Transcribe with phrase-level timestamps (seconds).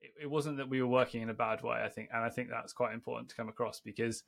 [0.00, 1.80] it, it wasn't that we were working in a bad way.
[1.84, 4.22] I think, and I think that's quite important to come across because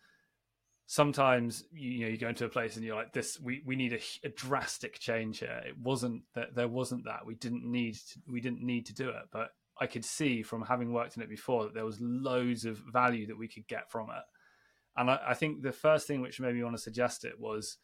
[0.87, 3.93] sometimes you, know you go into a place and you're like this we, we need
[3.93, 5.63] a, a, drastic change here.
[5.67, 7.25] It wasn't that there wasn't that.
[7.25, 9.25] We didn't need to, we didn't need to do it.
[9.33, 9.51] But
[9.81, 13.27] i could see from having worked in it before that there was loads of value
[13.27, 14.25] that we could get from it.
[14.97, 17.79] And I, I think the first thing which made me want to suggest it was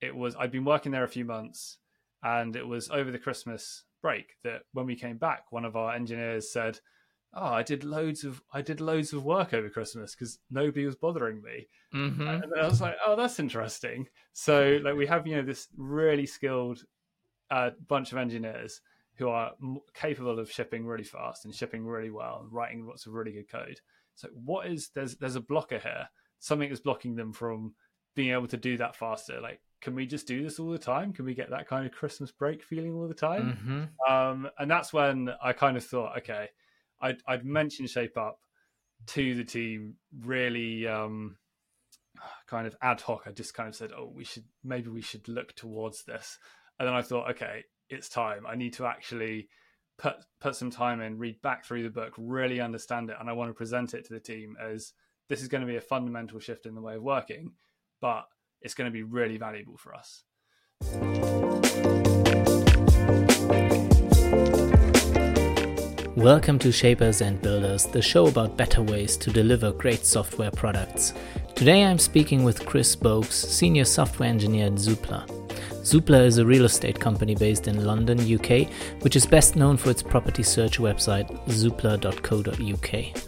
[0.00, 1.78] it was i'd been working there a few months
[2.22, 5.94] and it was over the christmas break that when we came back one of our
[5.94, 6.78] engineers said
[7.34, 10.96] oh, I did loads of I did loads of work over Christmas because nobody was
[10.96, 11.68] bothering me.
[11.94, 12.26] Mm-hmm.
[12.26, 14.08] And I was like, oh, that's interesting.
[14.32, 16.84] So like we have you know this really skilled
[17.50, 18.80] uh, bunch of engineers
[19.16, 23.06] who are m- capable of shipping really fast and shipping really well and writing lots
[23.06, 23.80] of really good code.
[24.14, 26.08] So what is there's there's a blocker here.
[26.40, 27.74] Something is blocking them from
[28.14, 29.40] being able to do that faster.
[29.40, 31.12] Like, can we just do this all the time?
[31.12, 33.88] Can we get that kind of Christmas break feeling all the time?
[34.08, 34.12] Mm-hmm.
[34.12, 36.48] Um, and that's when I kind of thought, okay,
[37.00, 38.38] I'd, I'd mentioned Shape Up
[39.08, 41.36] to the team really um,
[42.46, 43.22] kind of ad hoc.
[43.26, 46.38] I just kind of said, oh, we should maybe we should look towards this.
[46.78, 48.46] And then I thought, okay, it's time.
[48.46, 49.48] I need to actually
[49.98, 53.32] put put some time in, read back through the book, really understand it, and I
[53.32, 54.92] want to present it to the team as
[55.28, 57.52] this is going to be a fundamental shift in the way of working,
[58.00, 58.24] but
[58.62, 60.24] it's going to be really valuable for us.
[66.18, 71.14] Welcome to Shapers and Builders, the show about better ways to deliver great software products.
[71.54, 75.28] Today I'm speaking with Chris Boakes, Senior Software Engineer at Zoopla.
[75.84, 78.68] Zoopla is a real estate company based in London, UK,
[79.02, 83.22] which is best known for its property search website, zoopla.co.uk.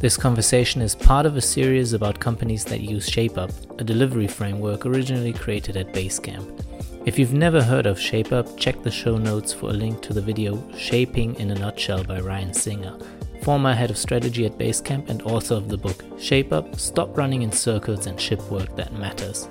[0.00, 4.86] This conversation is part of a series about companies that use ShapeUp, a delivery framework
[4.86, 6.77] originally created at Basecamp.
[7.08, 10.20] If you've never heard of ShapeUp, check the show notes for a link to the
[10.20, 12.98] video Shaping in a Nutshell by Ryan Singer,
[13.40, 17.50] former head of strategy at Basecamp and author of the book ShapeUp Stop Running in
[17.50, 19.48] Circles and Ship Work That Matters.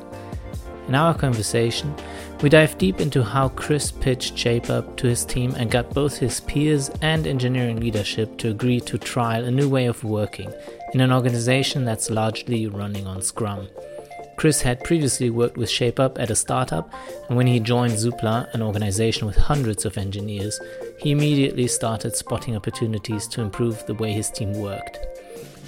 [0.87, 1.95] In our conversation,
[2.43, 6.41] we dive deep into how Chris pitched ShapeUp to his team and got both his
[6.41, 10.53] peers and engineering leadership to agree to trial a new way of working
[10.93, 13.67] in an organization that's largely running on Scrum.
[14.37, 16.93] Chris had previously worked with ShapeUp at a startup,
[17.27, 20.59] and when he joined Zoopla, an organization with hundreds of engineers,
[20.99, 24.99] he immediately started spotting opportunities to improve the way his team worked.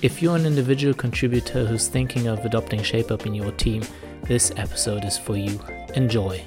[0.04, 3.82] If you're an individual contributor who's thinking of adopting ShapeUp in your team,
[4.26, 5.60] this episode is for you.
[5.96, 6.46] Enjoy.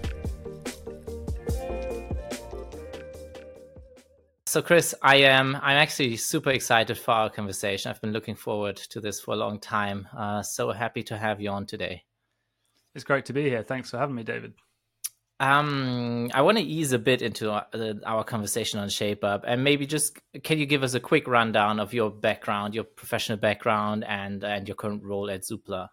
[4.46, 7.90] So, Chris, I am I'm actually super excited for our conversation.
[7.90, 10.06] I've been looking forward to this for a long time.
[10.16, 12.04] Uh, so happy to have you on today.
[12.94, 13.62] It's great to be here.
[13.62, 14.54] Thanks for having me, David.
[15.40, 19.42] Um, I want to ease a bit into our, uh, our, conversation on Shape Up,
[19.44, 23.38] and maybe just can you give us a quick rundown of your background, your professional
[23.38, 25.88] background, and and your current role at Zoopla?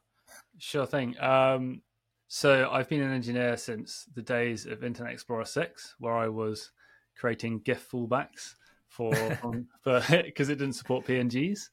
[0.59, 1.19] Sure thing.
[1.19, 1.81] Um,
[2.27, 6.69] so I've been an engineer since the days of Internet Explorer six, where I was
[7.17, 8.53] creating GIF fallbacks
[8.87, 9.11] for
[9.83, 11.69] because it didn't support PNGs.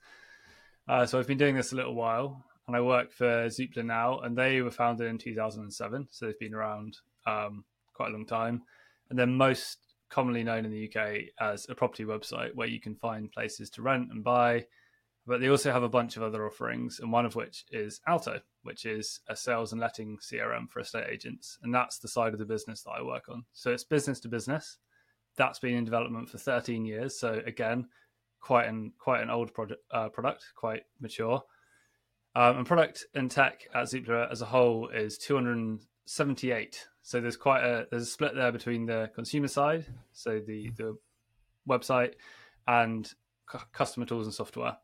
[0.89, 4.21] Uh, so I've been doing this a little while and I work for Zoopla now,
[4.21, 8.63] and they were founded in 2007, so they've been around um, quite a long time,
[9.09, 9.79] and they're most
[10.09, 13.83] commonly known in the UK as a property website where you can find places to
[13.83, 14.65] rent and buy.
[15.29, 18.41] But they also have a bunch of other offerings, and one of which is Alto,
[18.63, 22.39] which is a sales and letting CRM for estate agents, and that's the side of
[22.39, 23.45] the business that I work on.
[23.53, 24.79] So it's business to business.
[25.37, 27.87] That's been in development for 13 years, so again,
[28.41, 29.51] quite an quite an old
[29.93, 31.43] uh, product, quite mature
[32.37, 36.87] um, and product and tech at Zoopla as a whole is 278.
[37.01, 40.99] So there's quite a there's a split there between the consumer side, so the the
[41.67, 42.13] website,
[42.69, 43.11] and
[43.47, 44.77] cu- customer tools and software,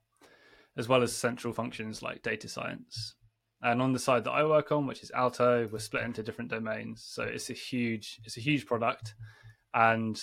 [0.79, 3.17] as well as central functions like data science.
[3.61, 6.51] And on the side that I work on, which is Alto, we're split into different
[6.51, 7.05] domains.
[7.07, 9.15] So it's a huge it's a huge product,
[9.75, 10.19] and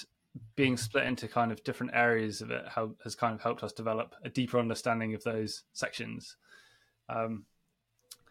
[0.56, 2.66] being split into kind of different areas of it
[3.03, 6.37] has kind of helped us develop a deeper understanding of those sections
[7.09, 7.46] um,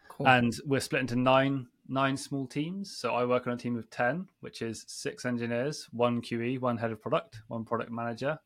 [0.09, 0.27] cool.
[0.29, 2.95] And we're split into nine nine small teams.
[2.97, 6.77] So I work on a team of ten, which is six engineers, one QE, one
[6.77, 8.39] head of product, one product manager,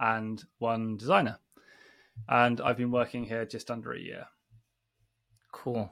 [0.00, 1.38] and one designer.
[2.28, 4.26] And I've been working here just under a year.
[5.52, 5.90] Cool.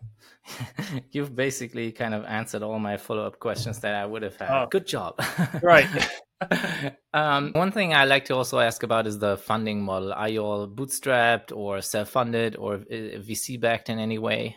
[1.12, 4.50] You've basically kind of answered all my follow up questions that I would have had.
[4.50, 5.20] Oh, Good job.
[5.62, 5.86] right.
[7.14, 10.12] um, one thing I like to also ask about is the funding model.
[10.12, 14.56] Are you all bootstrapped or self funded or VC backed in any way?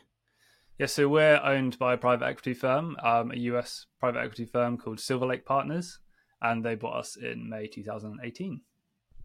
[0.78, 4.78] Yeah, so we're owned by a private equity firm, um, a US private equity firm
[4.78, 6.00] called Silver Lake Partners,
[6.42, 8.62] and they bought us in May 2018.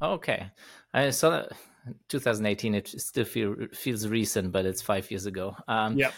[0.02, 0.50] Okay,
[0.92, 1.48] uh, so
[2.08, 2.74] 2018.
[2.74, 5.56] It still feel, feels recent, but it's five years ago.
[5.68, 6.10] Um, yeah.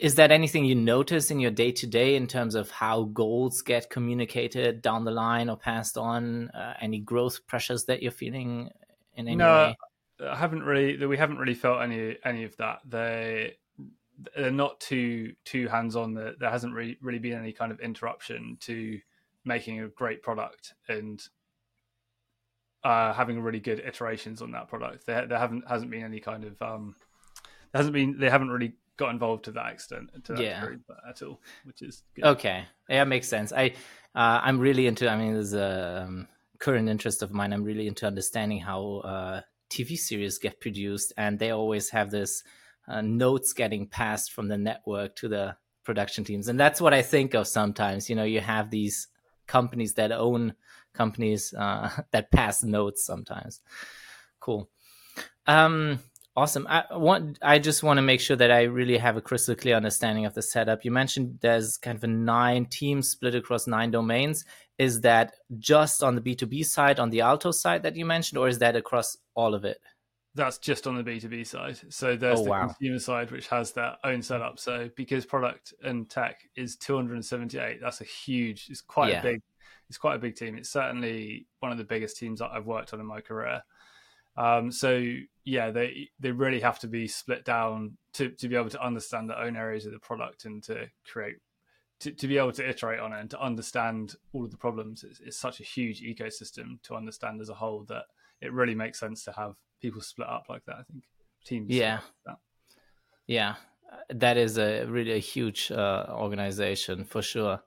[0.00, 3.62] Is that anything you notice in your day to day in terms of how goals
[3.62, 6.48] get communicated down the line or passed on?
[6.48, 8.70] Uh, any growth pressures that you're feeling
[9.14, 9.76] in any no, way?
[10.28, 11.04] I haven't really.
[11.06, 12.80] We haven't really felt any any of that.
[12.84, 13.54] They
[14.34, 16.14] they're not too too hands on.
[16.14, 18.98] There, there hasn't really really been any kind of interruption to
[19.44, 21.22] making a great product and
[22.82, 25.06] uh, having really good iterations on that product.
[25.06, 26.96] There, there haven't hasn't been any kind of um,
[27.72, 30.60] there hasn't been they haven't really got involved to that extent to that yeah.
[30.60, 30.78] degree
[31.08, 32.24] at all, which is good.
[32.24, 32.64] okay.
[32.88, 33.52] Yeah, makes sense.
[33.52, 33.74] I
[34.14, 35.08] uh, I'm really into.
[35.08, 36.28] I mean, there's a um,
[36.58, 37.52] current interest of mine.
[37.52, 39.40] I'm really into understanding how uh,
[39.70, 42.42] TV series get produced, and they always have this
[42.88, 47.02] uh, notes getting passed from the network to the production teams, and that's what I
[47.02, 48.08] think of sometimes.
[48.08, 49.08] You know, you have these
[49.46, 50.54] companies that own
[50.94, 53.60] companies uh, that pass notes sometimes.
[54.40, 54.68] Cool.
[55.46, 56.00] Um,
[56.36, 56.66] awesome.
[56.68, 57.38] I want.
[57.42, 60.34] I just want to make sure that I really have a crystal clear understanding of
[60.34, 60.84] the setup.
[60.84, 64.44] You mentioned there's kind of a nine teams split across nine domains.
[64.78, 68.04] Is that just on the B two B side, on the Alto side that you
[68.04, 69.78] mentioned, or is that across all of it?
[70.34, 71.80] That's just on the B two B side.
[71.88, 72.66] So there's oh, the wow.
[72.66, 74.58] consumer side, which has their own setup.
[74.58, 78.66] So because product and tech is 278, that's a huge.
[78.68, 79.20] It's quite yeah.
[79.20, 79.42] a big
[79.88, 80.56] it's quite a big team.
[80.56, 83.62] It's certainly one of the biggest teams that I've worked on in my career.
[84.36, 85.00] Um, so
[85.46, 89.30] yeah, they they really have to be split down to, to be able to understand
[89.30, 91.36] their own areas of the product and to create
[92.00, 95.04] to, to be able to iterate on it and to understand all of the problems.
[95.04, 98.06] It's, it's such a huge ecosystem to understand as a whole that
[98.40, 100.76] it really makes sense to have people split up like that.
[100.80, 101.04] I think
[101.44, 101.70] teams.
[101.70, 102.00] Yeah.
[103.28, 103.54] yeah,
[104.10, 107.62] that is a really a huge uh, organization for sure.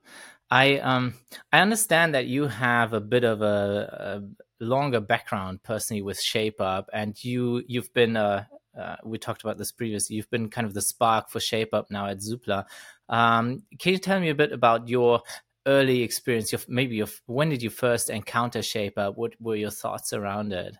[0.51, 1.13] I um
[1.53, 6.85] I understand that you have a bit of a, a longer background personally with ShapeUp,
[6.93, 8.45] and you you've been uh,
[8.77, 10.15] uh, we talked about this previously.
[10.15, 12.65] You've been kind of the spark for ShapeUp now at Zoopla.
[13.07, 15.21] Um, can you tell me a bit about your
[15.65, 16.51] early experience?
[16.51, 19.17] Your, maybe your, when did you first encounter ShapeUp?
[19.17, 20.75] What were your thoughts around it?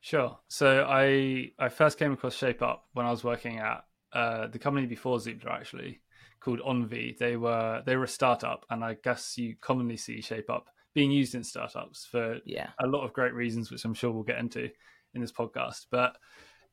[0.00, 0.38] Sure.
[0.48, 4.86] So I I first came across ShapeUp when I was working at uh, the company
[4.86, 6.00] before Zoopla actually
[6.40, 7.18] called Onvi.
[7.18, 10.62] They were they were a startup, and I guess you commonly see ShapeUp
[10.96, 12.70] being used in startups for yeah.
[12.80, 14.70] a lot of great reasons, which I'm sure we'll get into
[15.12, 15.86] in this podcast.
[15.90, 16.16] But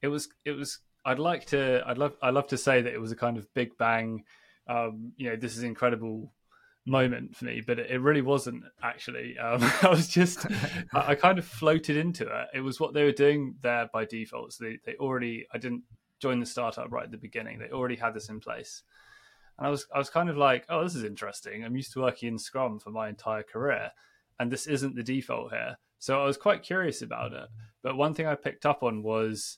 [0.02, 3.02] it was it was I'd like to I'd love I love to say that it
[3.02, 4.24] was a kind of big bang.
[4.66, 6.31] Um, you know, this is incredible
[6.86, 9.38] moment for me, but it, really wasn't actually.
[9.38, 10.46] Um, I was just,
[10.94, 12.48] I, I, kind of floated into it.
[12.54, 14.54] It was what they were doing there by default.
[14.54, 15.84] So they, they already, I didn't
[16.19, 17.60] join the startup right at the beginning.
[17.60, 18.84] They already had this in place.
[19.58, 21.64] And I was, I was kind of like, oh, this is interesting.
[21.64, 23.92] I'm used to working in Scrum for my entire career,
[24.39, 25.77] and this isn't the default here.
[26.00, 27.47] So I was quite curious about it.
[27.81, 29.57] But one thing I picked up on was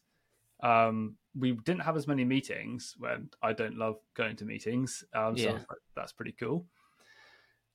[0.61, 5.03] um, we didn't have as many meetings when I don't love going to meetings.
[5.13, 5.51] Um, so yeah.
[5.51, 6.65] like, that's pretty cool.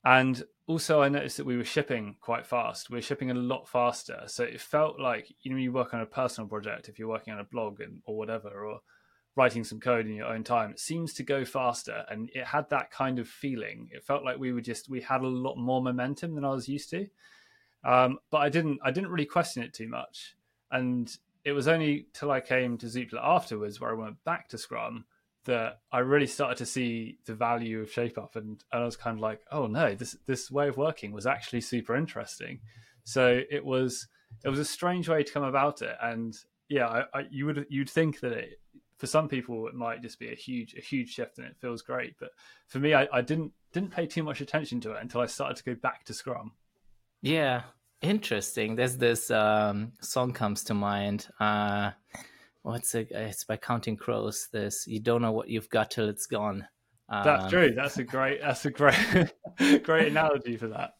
[0.05, 2.91] And also, I noticed that we were shipping quite fast.
[2.91, 4.23] We were shipping a lot faster.
[4.26, 7.35] So it felt like, you know, you work on a personal project, if you're working
[7.35, 8.81] on a blog and, or whatever, or
[9.37, 12.05] writing some code in your own time, it seems to go faster.
[12.09, 13.88] And it had that kind of feeling.
[13.93, 16.69] It felt like we were just, we had a lot more momentum than I was
[16.69, 17.06] used to.
[17.85, 20.37] Um, but I didn't, I didn't really question it too much.
[20.71, 21.11] And
[21.44, 25.05] it was only till I came to Zoopla afterwards where I went back to Scrum
[25.45, 29.16] that I really started to see the value of ShapeUp, and, and I was kind
[29.16, 32.61] of like, oh no, this this way of working was actually super interesting.
[33.05, 34.07] So it was
[34.45, 36.37] it was a strange way to come about it, and
[36.69, 38.61] yeah, I, I, you would you'd think that it
[39.00, 41.80] for some people it might just be a huge a huge shift and it feels
[41.80, 42.30] great, but
[42.69, 45.57] for me, I, I didn't didn't pay too much attention to it until I started
[45.57, 46.52] to go back to Scrum.
[47.23, 47.62] Yeah,
[48.02, 48.76] interesting.
[48.76, 51.28] There's this um, song comes to mind.
[51.40, 51.92] Uh,
[52.61, 53.09] what's it?
[53.11, 54.49] It's by Counting Crows.
[54.52, 56.69] This you don't know what you've got till it's gone.
[57.09, 57.73] Um, that's true.
[57.75, 58.42] That's a great.
[58.42, 59.33] That's a great,
[59.83, 60.92] great analogy for that.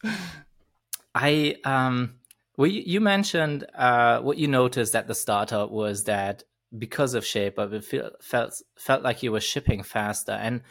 [1.13, 2.15] I um,
[2.57, 6.43] well, you, mentioned uh, what you noticed at the startup was that
[6.77, 10.61] because of ShapeUp, it feel, felt felt like you were shipping faster, and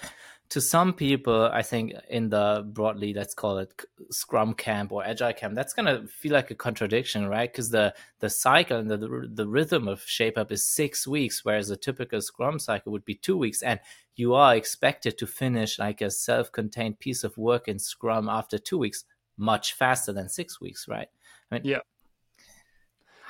[0.50, 3.72] to some people, I think in the broadly, let's call it
[4.10, 7.50] Scrum camp or Agile camp, that's gonna feel like a contradiction, right?
[7.50, 11.44] Because the the cycle and the, the, the rhythm of shape up is six weeks,
[11.44, 13.78] whereas a typical Scrum cycle would be two weeks, and
[14.16, 18.78] you are expected to finish like a self-contained piece of work in Scrum after two
[18.78, 19.04] weeks,
[19.36, 21.08] much faster than six weeks, right?
[21.50, 21.78] I mean, yeah.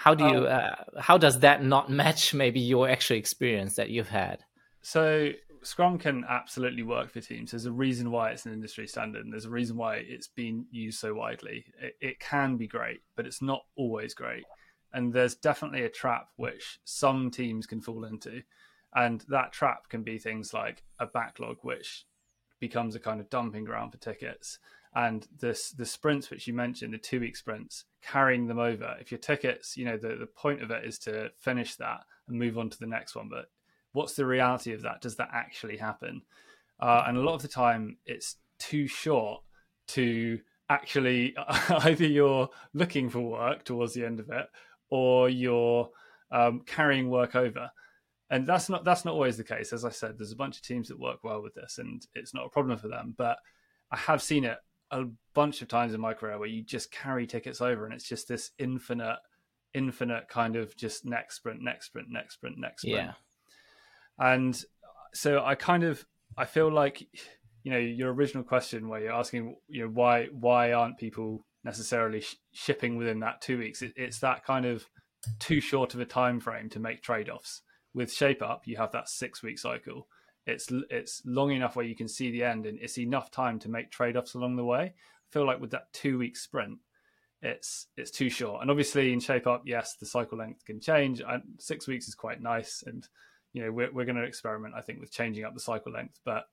[0.00, 0.46] How do you?
[0.46, 4.42] Um, uh, how does that not match maybe your actual experience that you've had?
[4.80, 7.50] So Scrum can absolutely work for teams.
[7.50, 10.64] There's a reason why it's an industry standard, and there's a reason why it's been
[10.70, 11.66] used so widely.
[11.78, 14.44] It, it can be great, but it's not always great.
[14.94, 18.42] and there's definitely a trap which some teams can fall into,
[18.94, 22.06] and that trap can be things like a backlog, which
[22.58, 24.58] becomes a kind of dumping ground for tickets.
[24.94, 28.96] And this the sprints which you mentioned, the two week sprints, carrying them over.
[29.00, 32.38] If your tickets, you know, the, the point of it is to finish that and
[32.38, 33.28] move on to the next one.
[33.28, 33.46] But
[33.92, 35.00] what's the reality of that?
[35.00, 36.22] Does that actually happen?
[36.80, 39.42] Uh, and a lot of the time, it's too short
[39.88, 40.38] to
[40.68, 41.34] actually
[41.80, 44.46] either you're looking for work towards the end of it
[44.88, 45.88] or you're
[46.30, 47.70] um, carrying work over
[48.30, 50.62] and that's not that's not always the case as i said there's a bunch of
[50.62, 53.38] teams that work well with this and it's not a problem for them but
[53.90, 54.58] i have seen it
[54.90, 55.04] a
[55.34, 58.28] bunch of times in my career where you just carry tickets over and it's just
[58.28, 59.18] this infinite
[59.72, 62.96] infinite kind of just next sprint next sprint next sprint next sprint.
[62.96, 63.12] Yeah.
[64.18, 64.64] and
[65.14, 66.04] so i kind of
[66.36, 67.06] i feel like
[67.62, 72.20] you know your original question where you're asking you know why why aren't people necessarily
[72.20, 73.82] sh- shipping within that two weeks?
[73.82, 74.86] It, it's that kind of
[75.38, 77.62] too short of a time frame to make trade-offs.
[77.92, 80.06] With shape up you have that six week cycle
[80.46, 83.68] it's it's long enough where you can see the end and it's enough time to
[83.68, 86.78] make trade-offs along the way i feel like with that two week sprint
[87.42, 91.20] it's it's too short and obviously in shape up yes the cycle length can change
[91.26, 93.08] and six weeks is quite nice and
[93.52, 96.18] you know we're, we're going to experiment i think with changing up the cycle length
[96.24, 96.44] but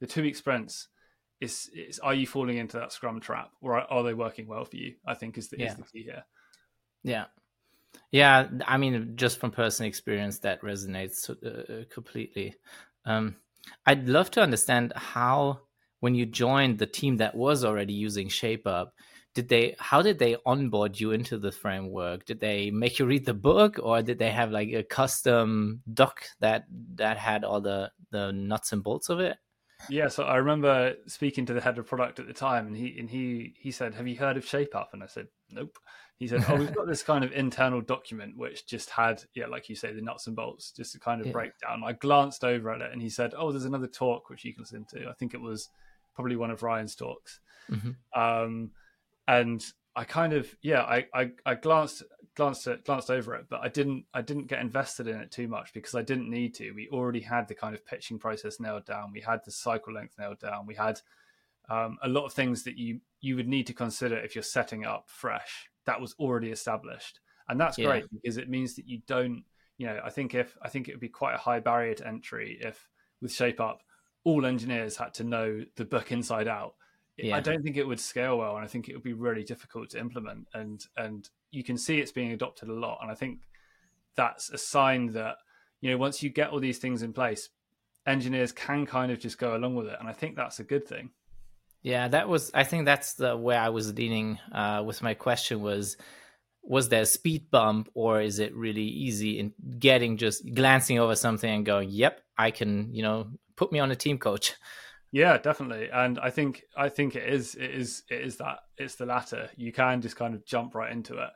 [0.00, 0.88] the two week sprints
[1.40, 4.64] is, is are you falling into that scrum trap or are, are they working well
[4.64, 5.66] for you i think is the, Yeah.
[5.66, 6.24] is the key here
[7.02, 7.26] Yeah.
[8.10, 12.54] Yeah, I mean, just from personal experience, that resonates uh, completely.
[13.08, 13.36] Um,
[13.86, 15.60] I'd love to understand how,
[16.00, 18.90] when you joined the team that was already using ShapeUp,
[19.34, 19.76] did they?
[19.78, 22.24] How did they onboard you into the framework?
[22.24, 26.24] Did they make you read the book, or did they have like a custom doc
[26.40, 26.64] that
[26.96, 29.36] that had all the the nuts and bolts of it?
[29.88, 32.98] Yeah, so I remember speaking to the head of product at the time, and he
[32.98, 35.78] and he he said, "Have you heard of shapeup And I said, "Nope."
[36.18, 39.68] He said, "Oh, we've got this kind of internal document which just had, yeah, like
[39.68, 41.32] you say, the nuts and bolts, just a kind of Yeah.
[41.32, 44.52] breakdown." I glanced over at it, and he said, "Oh, there's another talk which you
[44.52, 45.08] can listen to.
[45.08, 45.68] I think it was
[46.14, 47.96] probably one of Ryan's talks." Mhm.
[48.14, 48.72] Um,
[49.28, 52.02] and I kind of, yeah, I I, I glanced
[52.34, 55.46] glanced at, glanced over it, but I didn't I didn't get invested in it too
[55.48, 56.72] much because I didn't need to.
[56.72, 59.12] We already had the kind of pitching process nailed down.
[59.12, 60.66] We had the cycle length nailed down.
[60.66, 61.00] We had
[61.68, 64.84] um, a lot of things that you you would need to consider if you're setting
[64.84, 65.68] up fresh.
[65.88, 67.18] That was already established,
[67.48, 67.86] and that's Yeah.
[67.86, 69.42] great because it means that you don't.
[69.78, 72.06] You know, I think if I think it would be quite a high barrier to
[72.06, 72.88] entry if
[73.22, 73.82] with Shape Up,
[74.24, 76.74] all engineers had to know the book inside out.
[77.16, 77.36] Yeah.
[77.36, 79.90] I don't think it would scale well, and I think it would be really difficult
[79.90, 80.46] to implement.
[80.52, 83.48] And and you can see it's being adopted a lot, and I think
[84.14, 85.36] that's a sign that
[85.80, 87.48] you know once you get all these things in place,
[88.06, 90.86] engineers can kind of just go along with it, and I think that's a good
[90.86, 91.10] thing.
[91.88, 92.50] Yeah, that was.
[92.52, 95.96] I think that's the where I was leaning uh, with my question was,
[96.62, 101.16] was there a speed bump or is it really easy in getting just glancing over
[101.16, 104.54] something and going, "Yep, I can," you know, put me on a team coach.
[105.12, 105.88] Yeah, definitely.
[105.90, 109.48] And I think I think it is it is it is that it's the latter.
[109.56, 111.30] You can just kind of jump right into it.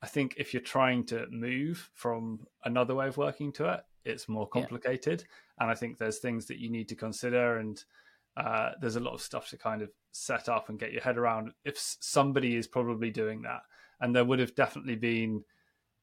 [0.00, 4.28] I think if you're trying to move from another way of working to it, it's
[4.28, 4.62] more Yeah.
[4.62, 5.24] complicated.
[5.60, 7.84] And I think there's things that you need to consider and
[8.38, 11.18] uh, there's a lot of stuff to kind of set up and get your head
[11.18, 11.52] around.
[11.64, 13.60] If somebody is probably doing that.
[14.00, 15.42] And there would have definitely been,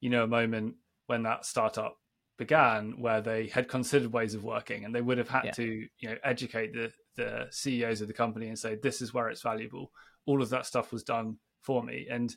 [0.00, 0.74] you know, a moment
[1.06, 1.96] when that startup
[2.38, 5.50] began where they had considered ways of working and they would have had Yeah.
[5.52, 5.64] to
[5.98, 9.40] you know educate the the CEOs of the company and say this is where it's
[9.40, 9.90] valuable.
[10.26, 12.06] All of that stuff was done for me.
[12.10, 12.36] And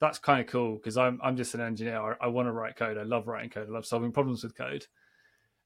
[0.00, 2.16] that's kind of cool because I'm I'm just an engineer.
[2.20, 2.98] I, I want to write code.
[2.98, 3.68] I love writing code.
[3.68, 4.84] I love solving problems with code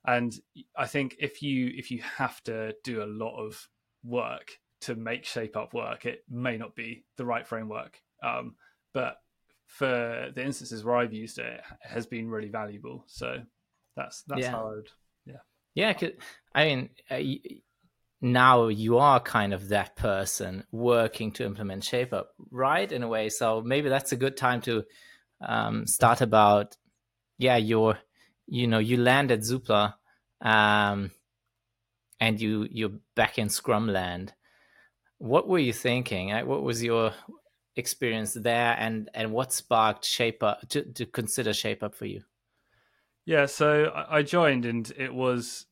[0.06, 0.32] and
[0.76, 3.68] I think if you if you have to do a lot of
[4.04, 4.52] work
[4.82, 8.54] to make shape up work it may not be the right framework um,
[8.94, 9.16] but
[9.66, 13.42] for the instances where I've used it, it has been really valuable so
[13.96, 14.50] that's that's Yeah.
[14.52, 14.88] how I would
[15.74, 16.12] Yeah, 'cause-
[16.52, 17.20] I mean, uh,
[18.20, 22.90] now you are kind of that person working to implement ShapeUp, right?
[22.90, 24.84] In a way, so maybe that's a good time to
[25.40, 26.76] um, start about.
[27.38, 27.98] Yeah, your,
[28.50, 29.94] you know, you land at Zoopla,
[30.40, 31.10] um,
[32.18, 34.34] and you you're back in Scrum land.
[35.18, 36.32] What were you thinking?
[36.32, 37.12] Uh, What was your
[37.76, 42.22] experience there, and and what sparked ShapeUp to, to consider ShapeUp for you?
[43.24, 45.66] Yeah, so I joined and it was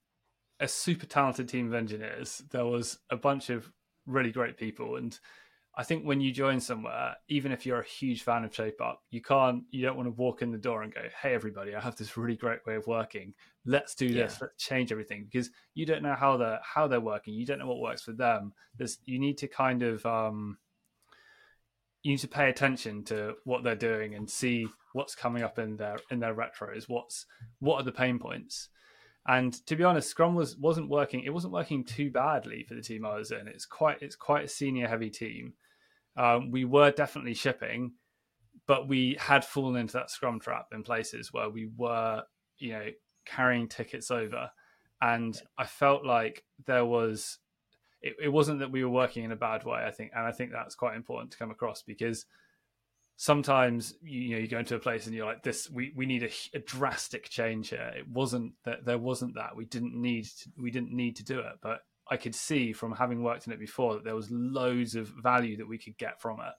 [0.61, 2.43] a super talented team of engineers.
[2.51, 3.73] There was a bunch of
[4.07, 4.97] really great people.
[4.97, 5.19] And
[5.79, 9.01] I think when you join somewhere, even if you're a huge fan of Shape Up,
[9.11, 11.81] you can't, you don't want to walk in the door and go, hey, everybody, I
[11.81, 13.33] have this really great way of working.
[13.65, 14.39] Let's do this.
[14.41, 14.47] Yeah.
[14.47, 17.35] Let's change everything because you don't know how they're, how they're working.
[17.35, 18.55] You don't know what works for them.
[18.77, 20.59] There's, you need to kind of, um,
[22.03, 25.77] you need to pay attention to what they're doing and see what's coming up in
[25.77, 26.85] their in their retros.
[26.89, 27.27] What's
[27.61, 28.69] what are the pain points?
[29.27, 31.23] And to be honest, Scrum was wasn't working.
[31.25, 33.47] It wasn't working too badly for the team I was in.
[33.49, 35.55] It's quite it's quite a senior heavy team.
[36.19, 37.93] Um, we were definitely shipping,
[38.67, 42.25] but we had fallen into that Scrum trap in places where we were,
[42.59, 42.87] you know,
[43.25, 44.51] carrying tickets over,
[45.01, 47.39] and I felt like there was.
[48.01, 49.85] It, it wasn't that we were working in a bad way.
[49.85, 52.27] I think, and I think that's quite important to come across because
[53.17, 56.23] sometimes you know you go into a place and you're like this we, we need
[56.23, 60.49] a, a, drastic change here it wasn't that there wasn't that we didn't need to,
[60.57, 63.61] we didn't need to do it but i could see from having worked in it
[63.61, 66.55] before that there was loads of value that we could get from it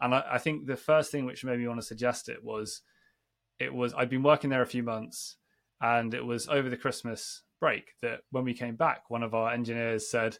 [0.00, 2.82] and I, I think the first thing which made me want to suggest it was
[3.58, 5.36] it was i'd been working there a few months
[5.80, 9.52] and it was over the christmas break that when we came back one of our
[9.52, 10.38] engineers said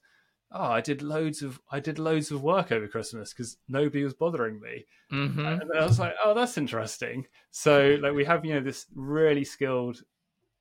[0.54, 4.14] oh, I did loads of I did loads of work over Christmas because nobody was
[4.14, 4.87] bothering me.
[5.12, 5.44] Mm-hmm.
[5.44, 7.26] And I was like, oh, that's interesting.
[7.50, 10.02] So like we have you know this really skilled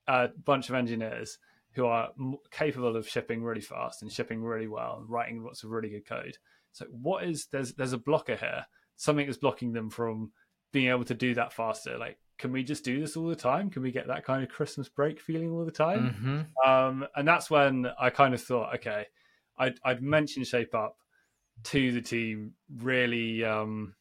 [0.08, 1.38] uh, bunch of engineers
[1.74, 2.10] who are
[2.52, 6.06] capable of shipping really fast and shipping really well and writing lots of really good
[6.06, 6.38] code.
[6.74, 8.66] So what is there's there's a blocker here.
[8.98, 10.32] Something is blocking them from
[10.72, 11.98] being able to do that faster.
[11.98, 13.70] Like, can we just do this all the time?
[13.70, 16.16] Can we get that kind of Christmas break feeling all the time?
[16.66, 16.70] Mm-hmm.
[16.70, 19.06] Um, and that's when I kind of thought, okay,
[19.58, 20.98] I'd, I'd mentioned Shape Up
[21.66, 23.96] to the team really um,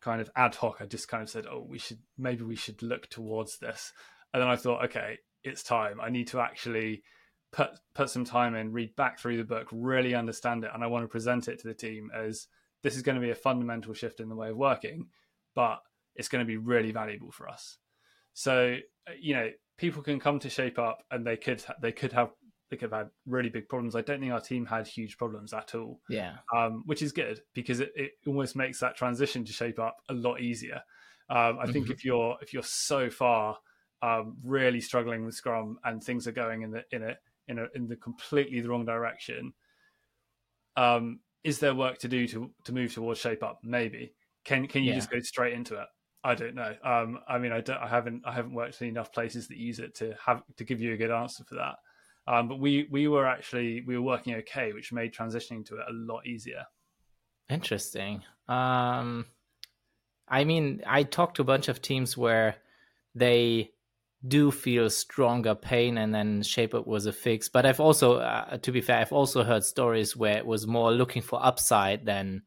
[0.00, 0.78] kind of ad hoc.
[0.80, 3.92] I just kind of said, oh, we should maybe we should look towards this.
[4.32, 6.00] And then I thought, okay, it's time.
[6.00, 7.02] I need to actually
[7.52, 10.86] put put some time in, read back through the book, really understand it, and I
[10.86, 12.46] want to present it to the team as
[12.82, 15.06] this is going to be a fundamental shift in the way of working,
[15.54, 15.80] but
[16.14, 17.78] it's going to be really valuable for us.
[18.34, 18.76] So
[19.20, 22.30] you know, people can come to Shape Up and they could they could have
[22.70, 23.96] they could have had really big problems.
[23.96, 26.00] I don't think our team had huge problems at all.
[26.10, 26.36] Yeah.
[26.54, 30.14] Um, which is good because it, it, almost makes that transition to shape up a
[30.14, 30.82] lot easier.
[31.30, 31.72] Um, I mm-hmm.
[31.72, 33.56] think if you're if you're so far
[34.02, 37.16] um, really struggling with Scrum and things are going in the in a
[37.48, 39.52] in a in the completely the wrong direction,
[40.76, 43.60] um, is there work to do to to move towards shape up?
[43.62, 44.14] Maybe.
[44.44, 44.96] Can can you yeah.
[44.96, 45.86] just go straight into it?
[46.24, 46.74] I don't know.
[46.84, 47.78] Um, I mean, I don't.
[47.78, 48.22] I haven't.
[48.26, 50.96] I haven't worked in enough places that use it to have to give you a
[50.96, 51.76] good answer for that.
[52.26, 55.84] Um, but we we were actually we were working okay, which made transitioning to it
[55.88, 56.64] a lot easier.
[57.48, 58.22] Interesting.
[58.48, 59.26] Um,
[60.28, 62.56] I mean, I talked to a bunch of teams where
[63.14, 63.70] they
[64.26, 67.48] do feel stronger pain and then shape up was a fix.
[67.48, 70.92] But i've also uh, to be fair i've also heard stories where it was more
[70.92, 72.42] looking for upside than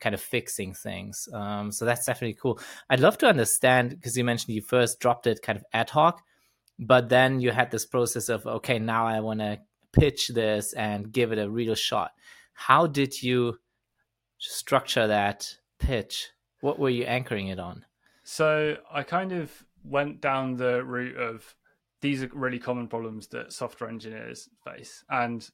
[0.00, 1.28] kind of fixing things.
[1.32, 2.60] Um, so that's definitely cool.
[2.90, 6.22] I'd love to understand because you mentioned you first dropped it kind of ad hoc
[6.78, 9.56] but then you had this process of okay now i want to
[9.94, 12.12] pitch this and give it a real shot.
[12.52, 13.58] How did you
[14.38, 16.28] structure that pitch?
[16.60, 17.84] What were you anchoring it on?
[18.24, 19.52] So i kind of
[19.84, 21.54] went down the route of
[22.00, 25.50] these are really common problems that software engineers face and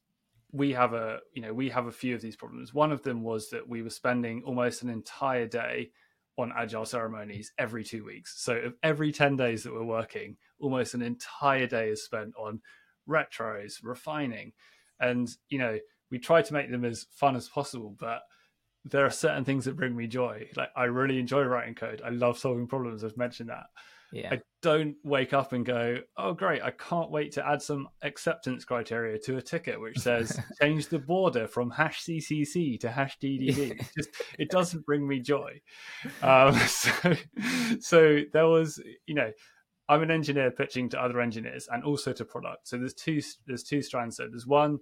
[0.52, 3.22] we have a you know we have a few of these problems one of them
[3.22, 5.90] was that we were spending almost an entire day
[6.40, 8.42] on agile ceremonies every two weeks.
[8.42, 12.60] So of every 10 days that we're working, almost an entire day is spent on
[13.08, 14.52] retros, refining.
[14.98, 15.78] And, you know,
[16.10, 18.22] we try to make them as fun as possible, but
[18.84, 20.48] there are certain things that bring me joy.
[20.56, 22.02] Like I really enjoy writing code.
[22.04, 23.04] I love solving problems.
[23.04, 23.66] I've mentioned that.
[24.12, 24.30] Yeah.
[24.32, 26.62] I don't wake up and go, "Oh, great!
[26.62, 30.98] I can't wait to add some acceptance criteria to a ticket which says change the
[30.98, 35.60] border from hash CCC to hash DDD." It just it doesn't bring me joy.
[36.22, 37.14] Um, so,
[37.80, 39.30] so there was, you know,
[39.88, 42.68] I'm an engineer pitching to other engineers and also to product.
[42.68, 44.16] So there's two there's two strands.
[44.16, 44.78] So there's one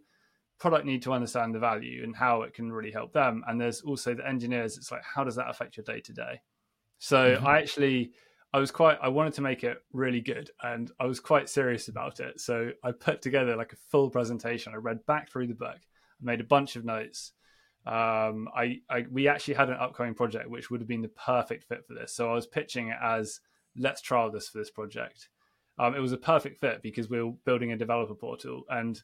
[0.59, 3.83] product need to understand the value and how it can really help them, and there's
[3.83, 4.79] also the engineers.
[4.79, 6.41] It's like how does that affect your day to day?
[6.99, 7.47] So mm-hmm.
[7.47, 8.13] I actually
[8.53, 11.89] I was quite I wanted to make it really good and I was quite serious
[11.89, 12.41] about it.
[12.41, 14.73] So I put together like a full presentation.
[14.73, 17.33] I read back through the book, I made a bunch of notes.
[17.87, 21.65] Um, I, I we actually had an upcoming project which would have been the perfect
[21.65, 22.15] fit for this.
[22.15, 23.41] So I was pitching it as
[23.77, 25.29] let's trial this for this project.
[25.79, 29.01] Um, it was a perfect fit because we are building a developer portal and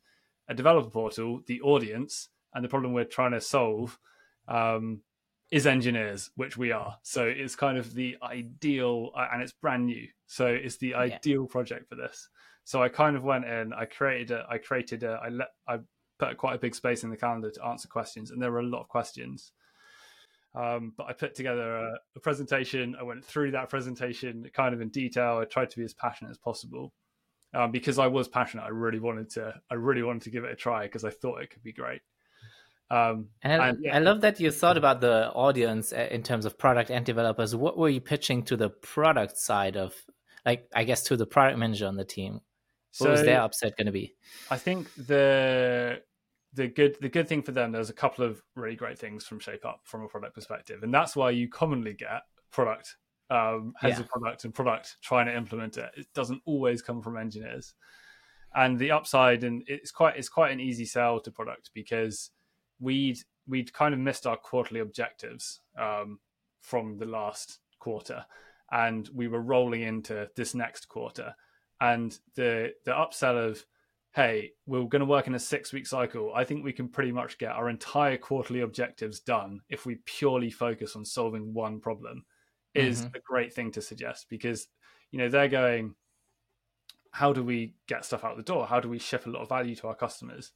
[0.48, 3.98] a developer portal, the audience and the problem we're trying to solve
[4.48, 5.00] um,
[5.50, 6.98] is engineers, which we are.
[7.02, 10.06] So it's kind of the ideal, uh, and it's brand new.
[10.26, 11.52] So it's the ideal yeah.
[11.52, 12.28] project for this.
[12.64, 13.72] So I kind of went in.
[13.72, 14.46] I created a.
[14.48, 15.20] I created a.
[15.22, 15.48] I let.
[15.68, 15.78] I
[16.18, 18.66] put quite a big space in the calendar to answer questions, and there were a
[18.66, 19.52] lot of questions.
[20.54, 22.94] Um, but I put together a, a, presentation.
[22.98, 25.38] I went through that presentation kind of in detail.
[25.42, 26.92] I tried to be as passionate as possible
[27.54, 28.62] um, because I was passionate.
[28.62, 29.54] I really wanted to.
[29.70, 32.02] I really wanted to give it a try because I thought it could be great.
[32.90, 33.96] Um, and, I, yeah.
[33.96, 37.56] I, love that you thought about the audience uh, in terms of product and developers.
[37.56, 39.94] What were you pitching to the product side of,
[40.44, 42.34] like, I guess to the product manager on the team?
[42.98, 44.14] What so, was their upset going to be?
[44.50, 46.02] I think the
[46.54, 49.40] the good the good thing for them there's a couple of really great things from
[49.40, 52.96] shape up from a product perspective and that's why you commonly get product
[53.30, 54.04] um, heads yeah.
[54.04, 57.74] of product and product trying to implement it it doesn't always come from engineers
[58.54, 62.30] and the upside and it's quite it's quite an easy sell to product because
[62.84, 66.18] we'd we'd kind of missed our quarterly objectives um,
[66.60, 68.24] from the last quarter
[68.72, 71.34] and we were rolling into this next quarter
[71.80, 73.64] and the the upsell of
[74.14, 77.10] hey, we're going to work in a six week cycle, I think we can pretty
[77.10, 82.24] much get our entire quarterly objectives done if we purely focus on solving one problem
[82.74, 83.16] is mm-hmm.
[83.16, 84.68] a great thing to suggest because,
[85.10, 85.96] you know, they're going,
[87.10, 88.66] how do we get stuff out the door?
[88.66, 90.52] How do we ship a lot of value to our customers?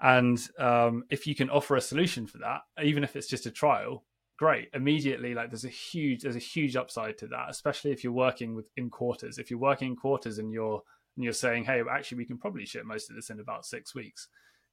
[0.00, 3.50] And um, if you can offer a solution for that, even if it's just a
[3.50, 4.04] trial,
[4.38, 4.68] great.
[4.72, 8.54] Immediately, like there's a huge there's a huge upside to that, especially if you're working
[8.54, 9.38] with in quarters.
[9.38, 10.82] If you're working in quarters and you're
[11.16, 13.94] and you're saying, hey, actually, we can probably ship most of this in about six
[13.94, 14.28] weeks.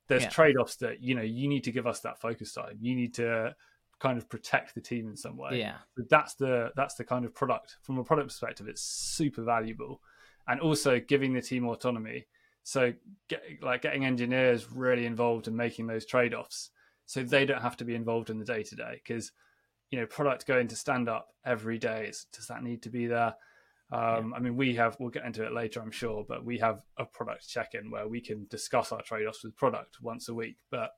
[0.08, 0.30] There's yeah.
[0.30, 2.78] trade offs that you know you need to give us that focus time.
[2.80, 3.56] You need to
[4.00, 5.60] kind of protect the team in some way.
[5.60, 8.68] Yeah, but that's the that's the kind of product from a product perspective.
[8.68, 10.02] It's super valuable,
[10.48, 12.28] and also giving the team autonomy.
[12.68, 12.94] So,
[13.30, 16.72] get, like getting engineers really involved in making those trade offs,
[17.06, 19.02] so they don't have to be involved in the day to day.
[19.04, 19.32] Because
[19.92, 22.12] you know, product going to stand up every day.
[22.34, 23.36] Does that need to be there?
[23.92, 24.36] Um, yeah.
[24.36, 27.06] I mean, we have, we'll get into it later, I'm sure, but we have a
[27.06, 30.58] product check in where we can discuss our trade offs with product once a week.
[30.72, 30.92] But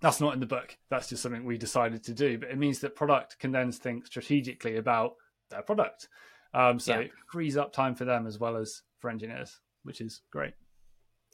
[0.00, 0.76] that's not in the book.
[0.90, 2.38] That's just something we decided to do.
[2.38, 5.14] But it means that product can then think strategically about
[5.50, 6.08] their product.
[6.54, 7.00] Um, so yeah.
[7.00, 10.52] it frees up time for them as well as for engineers, which is great.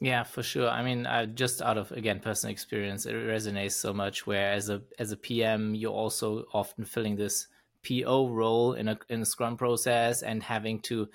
[0.01, 0.69] Yeah, for sure.
[0.69, 4.25] I mean, uh, just out of again personal experience, it resonates so much.
[4.25, 7.47] Where as a as a PM, you're also often filling this
[7.87, 11.07] PO role in a in a Scrum process and having to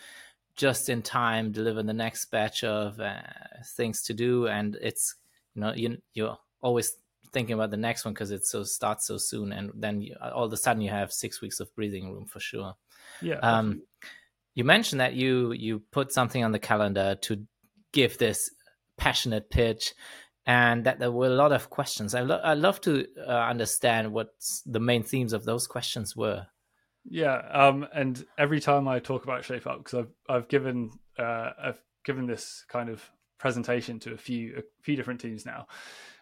[0.56, 3.20] just in time deliver the next batch of uh,
[3.76, 5.16] things to do, and it's
[5.54, 6.96] you know you you're always
[7.32, 10.44] thinking about the next one because it so starts so soon, and then you, all
[10.44, 12.74] of a sudden you have six weeks of breathing room for sure.
[13.20, 13.38] Yeah.
[13.40, 13.82] Um,
[14.54, 17.46] you mentioned that you you put something on the calendar to
[17.92, 18.50] give this
[18.96, 19.94] passionate pitch
[20.46, 22.14] and that there were a lot of questions.
[22.14, 24.30] I, lo- I love to uh, understand what
[24.66, 26.46] the main themes of those questions were.
[27.04, 31.50] Yeah, um, and every time I talk about Shape Up, because I've I've given uh,
[31.62, 33.02] I've given this kind of
[33.38, 35.66] presentation to a few a few different teams now,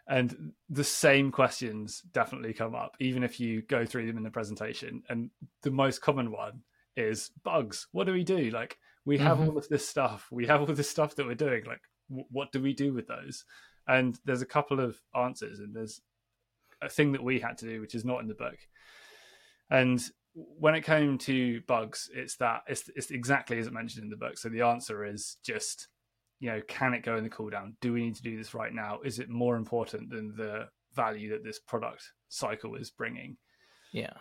[0.06, 4.30] and the same questions definitely come up, even if you go through them in the
[4.30, 5.02] presentation.
[5.08, 5.30] And
[5.62, 6.62] the most common one
[6.98, 7.86] is bugs.
[7.92, 8.50] What do we do?
[8.50, 9.50] Like we have mm-hmm.
[9.50, 11.64] all of this stuff, we have all this stuff that we're doing.
[11.64, 11.80] Like
[12.10, 13.44] w- what do we do with those?
[13.86, 16.00] And there's a couple of answers, and there's
[16.82, 18.58] a thing that we had to do, which is not in the book.
[19.70, 20.02] And
[20.34, 24.16] when it came to bugs, it's that it's it's exactly as it mentioned in the
[24.16, 24.36] book.
[24.36, 25.88] So the answer is just,
[26.40, 27.74] you know, can it go in the cooldown?
[27.80, 28.98] Do we need to do this right now?
[29.04, 33.36] Is it more important than the value that this product cycle is bringing?
[33.92, 34.14] Yeah.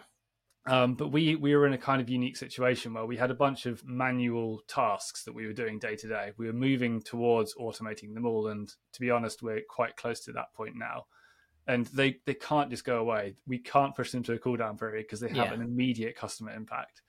[0.67, 3.35] Um, but we we were in a kind of unique situation where we had a
[3.35, 6.31] bunch of manual tasks that we were doing day to day.
[6.37, 10.33] We were moving towards automating them all, and to be honest, we're quite close to
[10.33, 11.05] that point now
[11.67, 13.35] and they they can't just go away.
[13.45, 15.53] We can't push them to a cooldown period because they have yeah.
[15.53, 17.01] an immediate customer impact.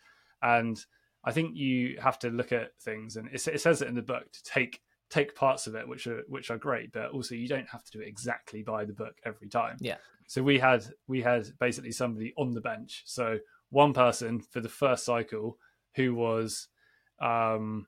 [0.42, 0.78] And
[1.24, 4.02] I think you have to look at things, and it, it, says it in the
[4.02, 7.48] book to take take parts of it, which are which are great, but also you
[7.48, 9.76] don't have to do it exactly by the book every time.
[9.80, 9.96] Yeah.
[10.28, 13.02] So we had we had basically somebody on the bench.
[13.06, 13.38] So
[13.70, 15.56] one person for the first cycle
[15.96, 16.68] who was
[17.20, 17.86] um,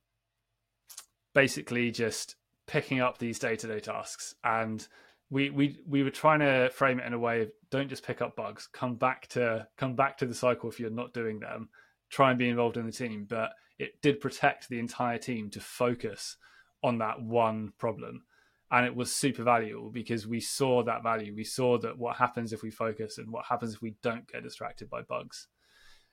[1.35, 4.35] basically just picking up these day to day tasks.
[4.42, 4.87] And
[5.29, 8.22] we we we were trying to frame it in a way of don't just pick
[8.22, 8.68] up bugs.
[8.72, 11.68] Come back to come back to the cycle if you're not doing them.
[12.09, 13.26] Try and be involved in the team.
[13.29, 16.38] But it did protect the entire team to focus
[16.83, 18.22] on that one problem
[18.70, 22.52] and it was super valuable because we saw that value we saw that what happens
[22.52, 25.48] if we focus and what happens if we don't get distracted by bugs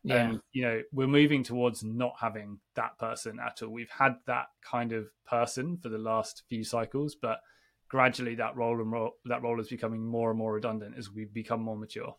[0.04, 0.16] yeah.
[0.16, 4.48] and you know we're moving towards not having that person at all we've had that
[4.62, 7.40] kind of person for the last few cycles but
[7.90, 11.26] gradually that role and role, that role is becoming more and more redundant as we
[11.26, 12.16] become more mature.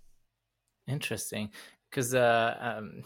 [0.87, 1.51] Interesting,
[1.90, 3.03] because uh, um,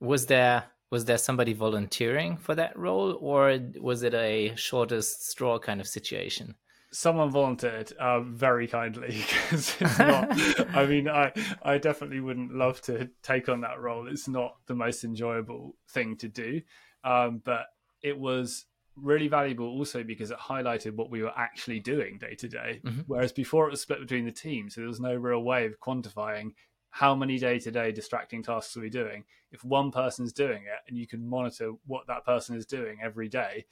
[0.00, 5.58] was there was there somebody volunteering for that role, or was it a shortest straw
[5.58, 6.56] kind of situation?
[6.92, 10.76] Someone volunteered uh, very kindly because it's not.
[10.76, 14.08] I mean, I I definitely wouldn't love to take on that role.
[14.08, 16.60] It's not the most enjoyable thing to do,
[17.04, 17.66] um, but
[18.02, 22.48] it was really valuable also because it highlighted what we were actually doing day to
[22.48, 22.80] day.
[22.84, 23.04] Mhm.
[23.06, 25.78] Whereas before it was split between the teams, so there was no real way of
[25.78, 26.50] quantifying
[26.90, 29.24] how many day to day distracting tasks are we doing.
[29.52, 33.28] If one person's doing it and you can monitor what that person is doing every
[33.28, 33.66] day,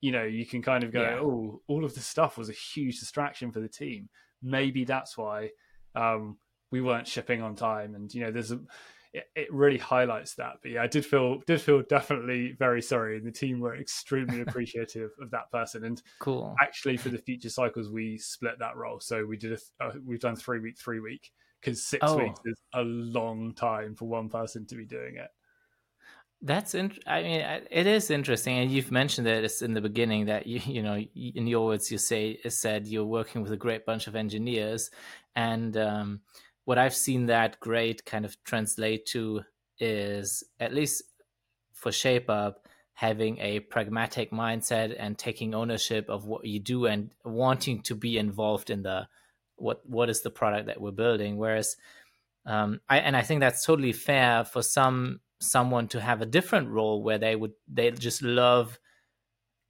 [0.00, 1.18] you know, you can kind of go, Yeah.
[1.20, 4.08] oh, all of this stuff was a huge distraction for the team.
[4.42, 5.50] Maybe that's why
[5.94, 6.38] um,
[6.70, 7.94] we weren't shipping on time.
[7.94, 8.60] And, you know, there's a,
[9.14, 10.56] it, it really highlights that.
[10.62, 14.40] But yeah, I did feel did feel definitely very sorry, and the team were extremely
[14.46, 15.84] appreciative of that person.
[15.84, 16.54] And Cool.
[16.60, 19.00] actually, for the future cycles, we split that role.
[19.00, 21.30] So we did a, uh, we've done three week, three week
[21.64, 22.18] because six Oh.
[22.18, 25.30] weeks is a long time for one person to be doing it.
[26.42, 30.26] That's int- I mean, it is interesting, and you've mentioned it it's in the beginning
[30.26, 33.86] that you you know in your words you say said you're working with a great
[33.86, 34.90] bunch of engineers,
[35.34, 36.20] and um,
[36.64, 39.42] what I've seen that great kind of translate to
[39.78, 41.02] is at least
[41.72, 47.10] for Shape Up having a pragmatic mindset and taking ownership of what you do and
[47.24, 49.08] wanting to be involved in the
[49.56, 51.76] what what is the product that we're building, whereas
[52.46, 56.68] um, I, and I think that's totally fair for some someone to have a different
[56.68, 58.78] role where they would they just love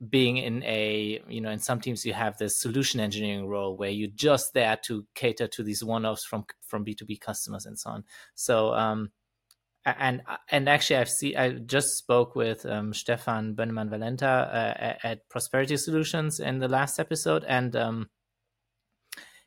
[0.09, 3.90] being in a you know in some teams you have this solution engineering role where
[3.90, 8.05] you're just there to cater to these one-offs from from b2b customers and so on.
[8.35, 9.12] So um
[9.87, 15.29] and and actually i've seen i just spoke with um, stefan bennemann valenta uh, at
[15.29, 18.09] prosperity solutions in the last episode and um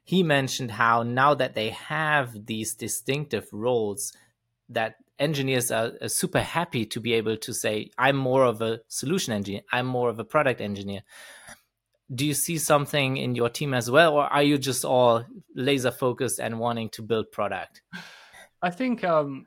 [0.08, 4.13] he mentioned how now that they have these distinctive roles
[4.70, 8.80] that engineers are, are super happy to be able to say i'm more of a
[8.88, 11.02] solution engineer i'm more of a product engineer.
[12.15, 15.91] Do you see something in your team as well or are you just all laser
[15.91, 17.82] focused and wanting to build product?
[18.62, 19.46] I think um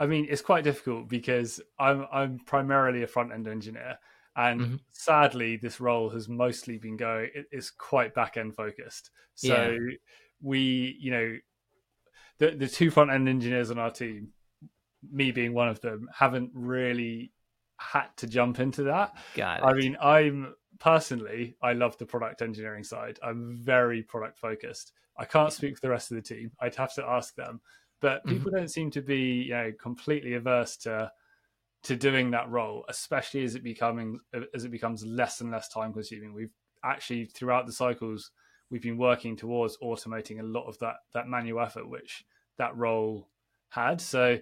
[0.00, 3.98] I mean it's quite difficult because I'm I'm primarily a front end engineer
[4.36, 4.80] and Mhm.
[4.90, 9.10] sadly this role has mostly been going it's quite back end focused.
[9.34, 9.96] So Yeah.
[10.40, 11.38] we you know
[12.38, 14.32] the the two front end engineers on our team
[15.10, 17.32] me being one of them haven't really
[17.78, 19.16] had to jump into that.
[19.58, 23.18] it I mean, I'm personally, I love the product engineering side.
[23.22, 24.92] I'm very product focused.
[25.18, 26.52] I can't speak for the rest of the team.
[26.60, 27.60] I'd have to ask them.
[28.00, 31.10] But people don't seem to be, you know, completely averse to
[31.84, 34.20] to doing that role, especially as it becoming
[34.54, 36.32] as it becomes less and less time consuming.
[36.32, 38.30] We've actually throughout the cycles
[38.70, 42.24] we've been working towards automating a lot of that that manual effort which
[42.58, 43.28] that role
[43.68, 44.00] had.
[44.00, 44.38] So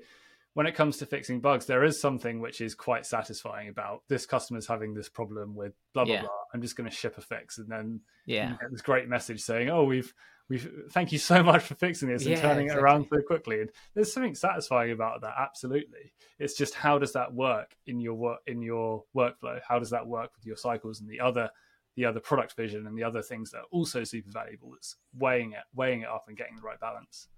[0.54, 4.26] when it comes to fixing bugs, there is something which is quite satisfying about this
[4.26, 6.20] customer's having this problem with blah blah Yeah.
[6.22, 6.30] blah.
[6.52, 9.40] I'm just going to ship a fix, and then yeah you get this great message
[9.40, 10.12] saying, "Oh, we've
[10.50, 12.80] we've thank you so much for fixing this and Yeah, turning exactly.
[12.80, 15.32] it around so quickly." And there's something satisfying about that.
[15.38, 19.58] Absolutely, it's just how does that work in your work in your workflow?
[19.66, 21.48] How does that work with your cycles and the other
[21.96, 24.74] the other product vision and the other things that are also super valuable?
[24.74, 27.28] It's weighing it weighing it up and getting the right balance.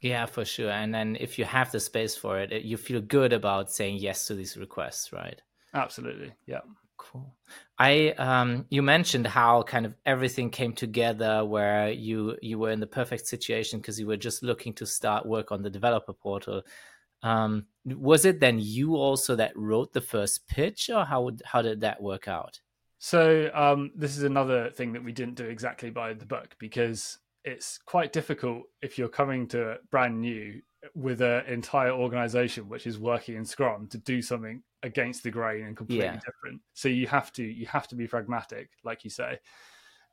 [0.00, 3.00] yeah for sure and then if you have the space for it, it you feel
[3.00, 5.40] good about saying yes to these requests right
[5.72, 6.60] Absolutely, yeah.
[7.12, 7.34] Cool.
[7.78, 12.80] I um you mentioned how kind of everything came together where you you were in
[12.80, 16.62] the perfect situation because you were just looking to start work on the developer portal.
[17.22, 21.60] Um was it then you also that wrote the first pitch or how would, how
[21.60, 22.60] did that work out?
[22.98, 27.18] So um, this is another thing that we didn't do exactly by the book because
[27.44, 30.62] it's quite difficult if you're coming to brand new
[30.94, 35.64] with an entire organization which is working in Scrum to do something against the grain
[35.64, 36.20] and completely Yeah.
[36.24, 36.60] different.
[36.74, 39.38] So you have to you have to be pragmatic, like you say.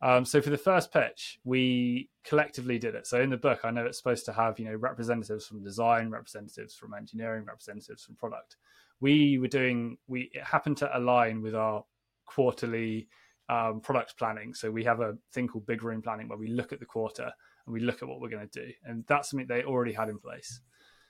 [0.04, 3.06] Um, so for the first pitch, we collectively did it.
[3.06, 6.10] So in the book, I know it's supposed to have you know representatives from design,
[6.10, 8.58] representatives from engineering, representatives from product.
[9.00, 11.84] We were doing we it happened to align with our
[12.26, 13.10] quarterly
[13.50, 14.54] um, product planning.
[14.54, 17.32] So we have a thing called big room planning where we look at the quarter
[17.66, 20.10] and we look at what we're going to do, and that's something they already had
[20.10, 20.62] in place.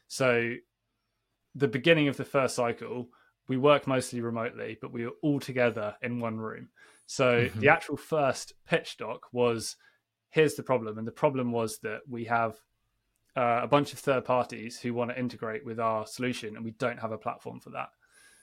[0.07, 0.55] So
[1.55, 3.09] the beginning of the first cycle,
[3.47, 6.69] we work mostly remotely, but we were all together in one room.
[7.05, 7.59] So Mhm.
[7.59, 9.75] the actual first pitch doc was
[10.29, 10.97] here's the problem.
[10.97, 12.61] And the problem was that we have
[13.35, 16.71] uh, a bunch of third parties who want to integrate with our solution, and we
[16.71, 17.89] don't have a platform for that.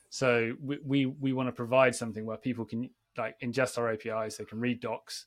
[0.08, 4.36] So we, we, we want to provide something where people can like ingest our APIs,
[4.36, 5.26] they can read docs,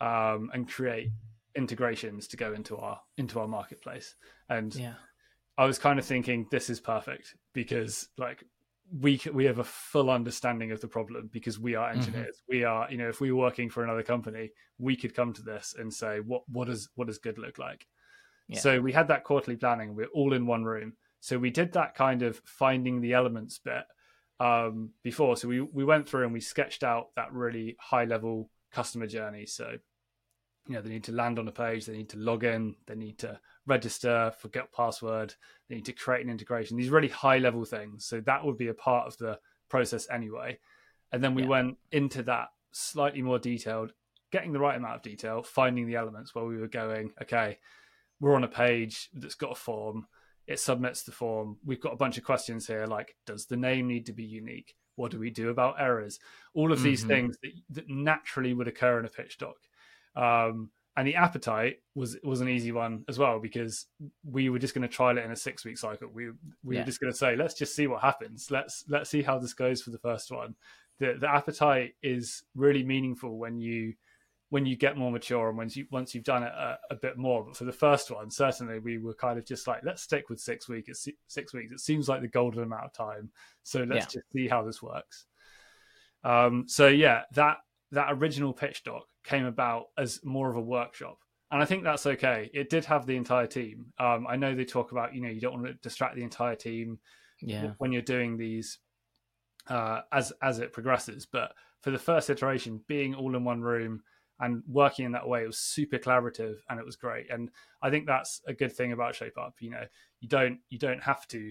[0.00, 1.10] um, and create
[1.56, 4.14] integrations to go into our into our marketplace.
[4.48, 4.94] And Yeah.
[5.58, 8.44] I was kind of thinking this is perfect because like
[9.00, 12.42] we we have a full understanding of the problem because we are engineers.
[12.48, 15.42] We are you know if we were working for another company, we could come to
[15.42, 17.86] this and say what what does what does good look like.
[18.48, 18.60] Yeah.
[18.60, 19.96] So we had that quarterly planning.
[19.96, 20.92] We're all in one room.
[21.20, 23.84] So we did that kind of finding the elements bit
[24.38, 25.36] um, before.
[25.36, 29.46] So we we went through and we sketched out that really high level customer journey.
[29.46, 29.76] So
[30.66, 32.94] you know they need to land on a page, they need to log in, they
[32.94, 35.34] need to register, forget password,
[35.68, 36.76] they need to create an integration.
[36.76, 38.04] These really high level things.
[38.04, 40.58] So that would be a part of the process anyway.
[41.12, 41.48] And then we yeah.
[41.48, 43.92] went into that slightly more detailed,
[44.30, 47.12] getting the right amount of detail, finding the elements where we were going.
[47.22, 47.58] Okay,
[48.20, 50.06] we're on a page that's got a form
[50.46, 51.56] it submits the form.
[51.64, 54.76] We've got a bunch of questions here like, does the name need to be unique?
[54.94, 56.18] What do we do about errors?
[56.54, 57.08] All of these mm-hmm.
[57.08, 59.56] things that, that, naturally would occur in a pitch doc.
[60.16, 63.86] Um, and the appetite was was an easy one as well because
[64.24, 66.08] we were just going to trial it in a six week cycle.
[66.12, 66.30] We
[66.64, 66.80] we yeah.
[66.80, 68.50] were just going to say, let's just see what happens.
[68.50, 70.54] Let's let's see how this goes for the first one.
[70.98, 73.94] The the appetite is really meaningful when you
[74.48, 77.18] when you get more mature and once you once you've done it a, a, bit
[77.18, 77.44] more.
[77.44, 80.40] But for the first one, certainly we were kind of just like, let's stick with
[80.40, 81.08] six weeks.
[81.26, 81.72] Six weeks.
[81.72, 83.30] It seems like the golden amount of time.
[83.64, 84.20] So let's yeah.
[84.20, 85.26] just see how this works.
[86.22, 87.58] Um, so yeah, that
[87.92, 91.18] that original pitch doc came about as more of a workshop.
[91.50, 92.50] And I think that's okay.
[92.52, 93.86] It did have the entire team.
[93.98, 96.56] Um, I know they talk about, you know, you don't want to distract the entire
[96.56, 96.98] team
[97.40, 97.72] yeah.
[97.78, 98.78] when you're doing these
[99.68, 101.26] uh, as as it progresses.
[101.26, 104.02] But for the first iteration, being all in one room,
[104.40, 107.50] and working in that way it was super collaborative and it was great and
[107.82, 109.84] i think that's a good thing about shape up you know
[110.20, 111.50] you don't you don't have to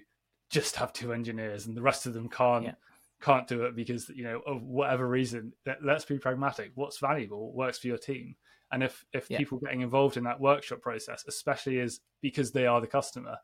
[0.50, 2.74] just have two engineers and the rest of them can't yeah.
[3.22, 6.72] Can't do it because you know of whatever reason let's be pragmatic.
[6.76, 8.36] What's valuable works for your team.
[8.72, 9.38] And if if yeah.
[9.38, 13.38] people getting involved in that workshop process especially is because they are the customer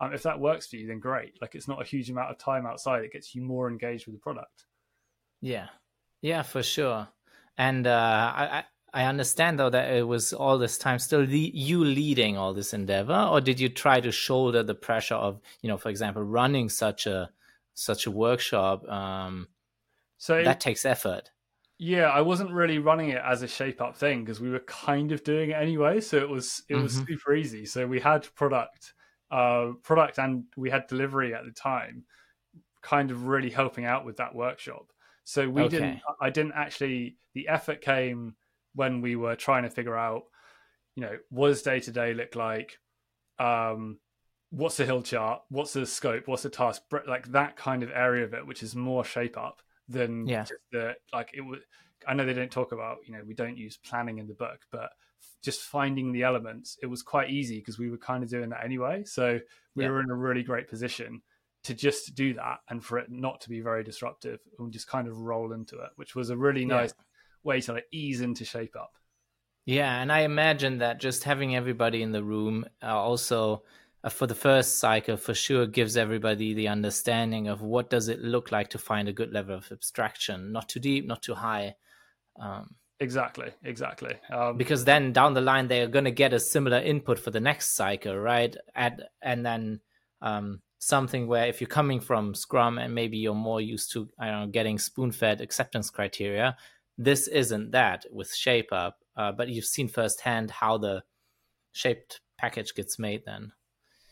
[0.00, 1.40] um, if that works for you then great.
[1.40, 3.04] Like it's not a huge amount of time outside.
[3.04, 4.64] It gets you more engaged with the product.
[5.40, 5.68] Yeah.
[6.20, 7.08] Yeah for sure.
[7.56, 11.84] And uh, I, I understand though that it was all this time still the, you
[11.84, 15.78] leading all this endeavor, or did you try to shoulder the pressure of, you know,
[15.78, 17.30] for example, running such a
[17.74, 18.88] such a workshop?
[18.88, 19.48] Um,
[20.18, 21.30] so that takes effort.
[21.78, 25.10] Yeah, I wasn't really running it as a shape up thing because we were kind
[25.10, 26.00] of doing it anyway.
[26.00, 27.06] So it was it was mm-hmm.
[27.06, 27.66] super easy.
[27.66, 28.94] So we had product,
[29.32, 32.04] uh, product, and we had delivery at the time,
[32.82, 34.92] kind of really helping out with that workshop.
[35.24, 35.76] So we okay.
[35.76, 36.00] didn't.
[36.20, 37.16] I didn't actually.
[37.34, 38.36] The effort came
[38.74, 40.22] when we were trying to figure out,
[40.94, 42.78] you know, what does day to day look like?
[43.40, 43.98] Um,
[44.52, 45.42] what's the hill chart?
[45.48, 46.28] What's the scope?
[46.28, 46.82] What's the task?
[47.06, 50.44] Like that kind of area of it, which is more shape up than yeah.
[50.70, 51.60] the like it was.
[52.06, 54.60] I know they don't talk about, you know, we don't use planning in the book,
[54.72, 54.90] but
[55.44, 58.64] just finding the elements, it was quite easy because we were kind of doing that
[58.64, 59.04] anyway.
[59.04, 59.38] So
[59.76, 59.90] we yeah.
[59.90, 61.22] were in a really great position
[61.62, 65.06] to just do that and for it not to be very disruptive and just kind
[65.06, 67.04] of roll into it, which was a really nice yeah
[67.42, 68.92] way to like ease into shape up.
[69.64, 73.62] Yeah, and I imagine that just having everybody in the room uh, also
[74.10, 78.50] for the first cycle for sure gives everybody the understanding of what does it look
[78.50, 81.76] like to find a good level of abstraction, not too deep, not too high.
[82.40, 84.14] Um, exactly, exactly.
[84.32, 87.30] Um, because then down the line they are going to get a similar input for
[87.30, 88.56] the next cycle, right?
[88.74, 89.80] At and then
[90.20, 94.26] um, something where if you're coming from Scrum and maybe you're more used to I
[94.26, 96.56] don't know getting spoon-fed acceptance criteria,
[96.98, 101.04] this isn't that with shape up uh, but you've seen firsthand how the
[101.70, 103.52] shaped package gets made then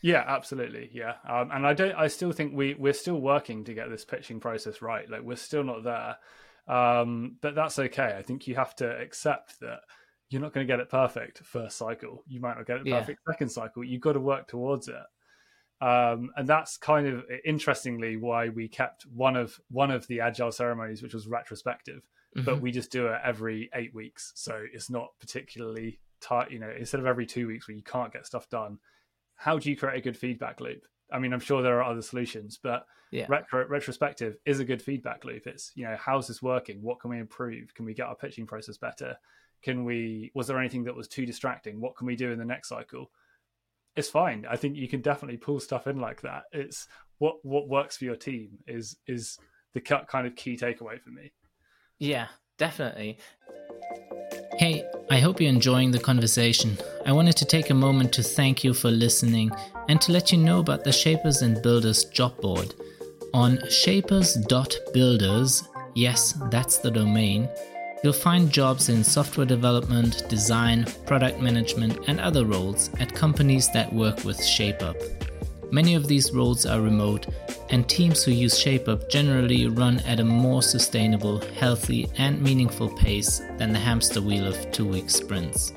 [0.01, 3.73] yeah absolutely yeah um, and i don't i still think we we're still working to
[3.73, 6.15] get this pitching process right like we're still not there
[6.67, 9.79] um, but that's okay i think you have to accept that
[10.29, 13.19] you're not going to get it perfect first cycle you might not get it perfect
[13.27, 13.33] yeah.
[13.33, 14.95] second cycle you've got to work towards it
[15.81, 20.51] um, and that's kind of interestingly why we kept one of one of the agile
[20.51, 22.03] ceremonies which was retrospective
[22.35, 22.45] mm-hmm.
[22.45, 24.31] but we just do it every eight weeks.
[24.35, 26.51] So it's not particularly tight.
[26.51, 28.79] You know, instead of every two weeks where you can't get stuff done,
[29.41, 30.85] how do you create a good feedback loop?
[31.11, 33.25] I mean, I'm sure there are other solutions, but yeah.
[33.27, 35.47] retro, retrospective is a good feedback loop.
[35.47, 36.79] It's you know, how's this working?
[36.83, 37.73] What can we improve?
[37.73, 39.17] Can we get our pitching process better?
[39.63, 40.31] Can we?
[40.35, 41.81] Was there anything that was too distracting?
[41.81, 43.09] What can we do in the next cycle?
[43.95, 44.45] It's fine.
[44.47, 46.43] I think you can definitely pull stuff in like that.
[46.51, 49.39] It's what what works for your team is is
[49.73, 51.31] the kind of key takeaway for me.
[51.97, 52.27] Yeah,
[52.59, 53.17] definitely.
[54.59, 56.77] Hey, I hope you're enjoying the conversation.
[57.05, 59.51] I wanted to take a moment to thank you for listening
[59.89, 62.73] and to let you know about the Shapers and Builders job board.
[63.33, 67.49] On shapers.builders, yes, that's the domain,
[68.05, 73.91] you'll find jobs in software development, design, product management, and other roles at companies that
[73.91, 75.30] work with ShapeUp.
[75.71, 77.27] Many of these roles are remote,
[77.69, 83.41] and teams who use ShapeUp generally run at a more sustainable, healthy, and meaningful pace
[83.57, 85.71] than the hamster wheel of two week sprints.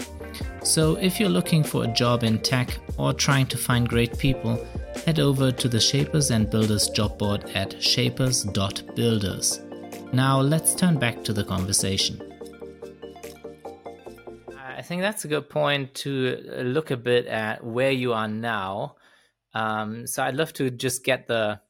[0.64, 4.66] So, if you're looking for a job in tech or trying to find great people,
[5.06, 9.60] head over to the Shapers and Builders job board at shapers.builders.
[10.12, 12.20] Now let's turn back to the conversation.
[14.56, 18.96] I think that's a good point to look a bit at where you are now.
[19.54, 21.60] Um, so I'd love to just get the,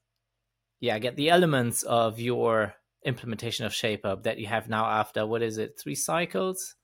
[0.81, 2.75] yeah, get the elements of your
[3.05, 6.75] implementation of ShapeUp that you have now after what is it, three cycles?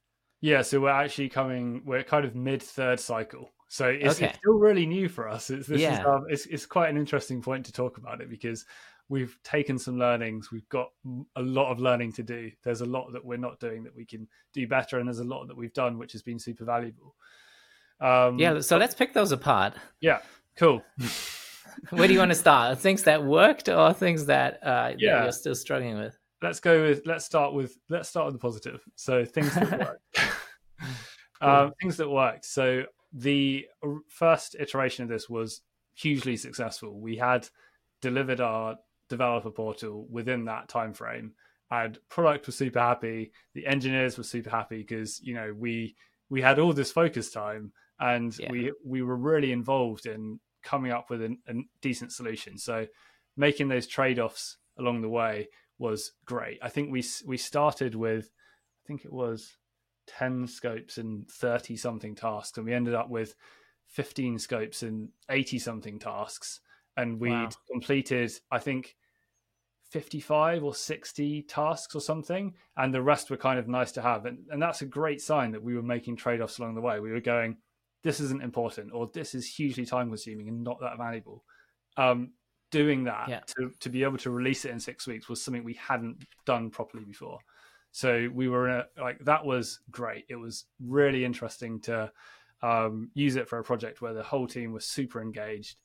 [0.40, 1.82] Yeah, so we're actually coming.
[1.84, 4.26] We're kind of mid third cycle, so it's, okay.
[4.26, 5.50] it's, still really new for us.
[5.50, 6.00] It's this yeah.
[6.00, 8.64] is um, it's it's quite an interesting point to talk about it because
[9.10, 10.50] we've taken some learnings.
[10.50, 10.88] We've got
[11.36, 12.50] a lot of learning to do.
[12.62, 15.24] There's a lot that we're not doing that we can do better, and there's a
[15.24, 17.14] lot that we've done which has been super valuable.
[18.00, 19.74] Um, yeah, so let's pick those apart.
[20.00, 20.20] Yeah,
[20.56, 20.82] cool.
[21.90, 22.78] Where do you want to start?
[22.78, 25.14] Things that worked or things that, uh, yeah.
[25.14, 26.16] that you're still struggling with?
[26.42, 28.82] let's go with let's start with let's start with the positive.
[28.96, 30.00] So things that work.
[31.40, 32.44] um, things that worked.
[32.44, 33.66] So the
[34.08, 35.62] first iteration of this was
[35.94, 36.98] hugely successful.
[36.98, 37.48] We had
[38.00, 38.76] delivered our
[39.08, 41.32] developer portal within that time frame
[41.72, 45.96] and product was super happy the engineers were super happy because you know we
[46.28, 48.50] we had all this focus time and yeah.
[48.50, 52.86] we we were really involved in coming up with a, a decent solution so
[53.36, 55.48] making those trade-offs along the way
[55.78, 56.58] was great.
[56.62, 58.30] I think we we started with,
[58.84, 59.56] I think it was
[60.06, 63.34] ten scopes and thirty something tasks, and we ended up with
[63.86, 66.60] fifteen scopes and eighty something tasks,
[66.96, 67.50] and we'd wow.
[67.70, 68.94] completed, I think.
[69.90, 74.24] 55 or 60 tasks or something and the rest were kind of nice to have
[74.24, 77.10] and, and that's a great sign that we were making trade-offs along the way we
[77.10, 77.56] were going
[78.02, 81.44] this isn't important or this is hugely time consuming and not that valuable
[81.96, 82.32] um,
[82.70, 83.40] doing that yeah.
[83.46, 86.70] to, to be able to release it in six weeks was something we hadn't done
[86.70, 87.38] properly before.
[87.92, 90.24] So we were in a, like that was great.
[90.28, 92.12] It was really interesting to
[92.62, 95.76] um, use it for a project where the whole team was super engaged.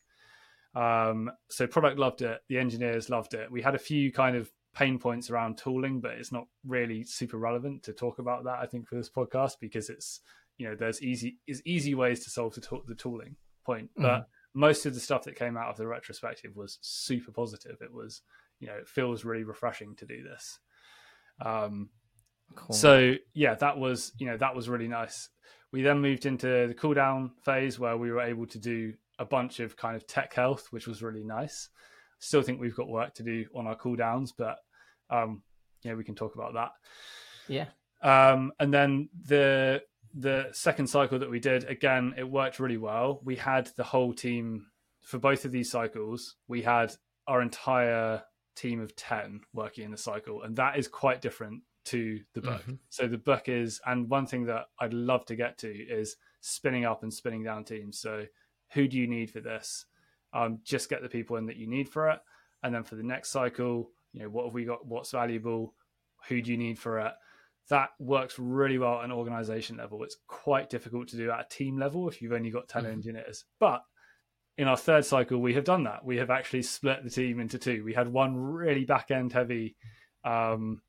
[0.75, 3.51] Um, so product loved it, the engineers loved it.
[3.51, 7.37] We had a few kind of pain points around tooling, but it's not really super
[7.37, 8.59] relevant to talk about that.
[8.59, 10.19] I think for this podcast because it's
[10.57, 13.35] you know there's easy is easy ways to solve the, to- the tooling
[13.65, 17.31] point, but mm-hmm most of the stuff that came out of the retrospective was super
[17.31, 17.75] positive.
[17.81, 18.21] It was,
[18.59, 20.59] you know, it feels really refreshing to do this.
[21.45, 21.89] Um,
[22.55, 22.73] cool.
[22.73, 25.29] So yeah, that was you know that was really nice.
[25.73, 29.59] We then moved into the cooldown phase where we were able to do a bunch
[29.59, 31.69] of kind of tech health, which was really nice.
[32.19, 34.57] Still think we've got work to do on our cooldowns, but
[35.09, 35.43] um,
[35.83, 36.71] yeah, we can talk about that.
[37.49, 37.65] Yeah.
[38.01, 39.81] Um, and then the
[40.17, 43.19] the second cycle that we did, again, it worked really well.
[43.23, 44.67] We had the whole team
[45.03, 46.35] for both of these cycles.
[46.47, 46.93] We had
[47.27, 48.23] our entire
[48.55, 52.61] team of 10 working in the cycle, and that is quite different to the book.
[52.61, 52.75] Mm-hmm.
[52.89, 56.85] So the book is, and one thing that I'd love to get to is spinning
[56.85, 57.99] up and spinning down teams.
[57.99, 58.25] So
[58.71, 59.85] who do you need for this?
[60.33, 62.19] Um, just get the people in that you need for it,
[62.63, 64.85] and then for the next cycle, you know, what have we got?
[64.85, 65.73] What's valuable?
[66.29, 67.11] Who do you need for it?
[67.69, 70.03] That works really well at an organization level.
[70.03, 72.91] It's quite difficult to do at a team level if you've only got 10 mm-hmm.
[72.91, 73.45] engineers.
[73.59, 73.83] But
[74.57, 76.05] in our third cycle, we have done that.
[76.05, 77.83] We have actually split the team into two.
[77.83, 79.75] We had one really back end heavy
[80.23, 80.81] um,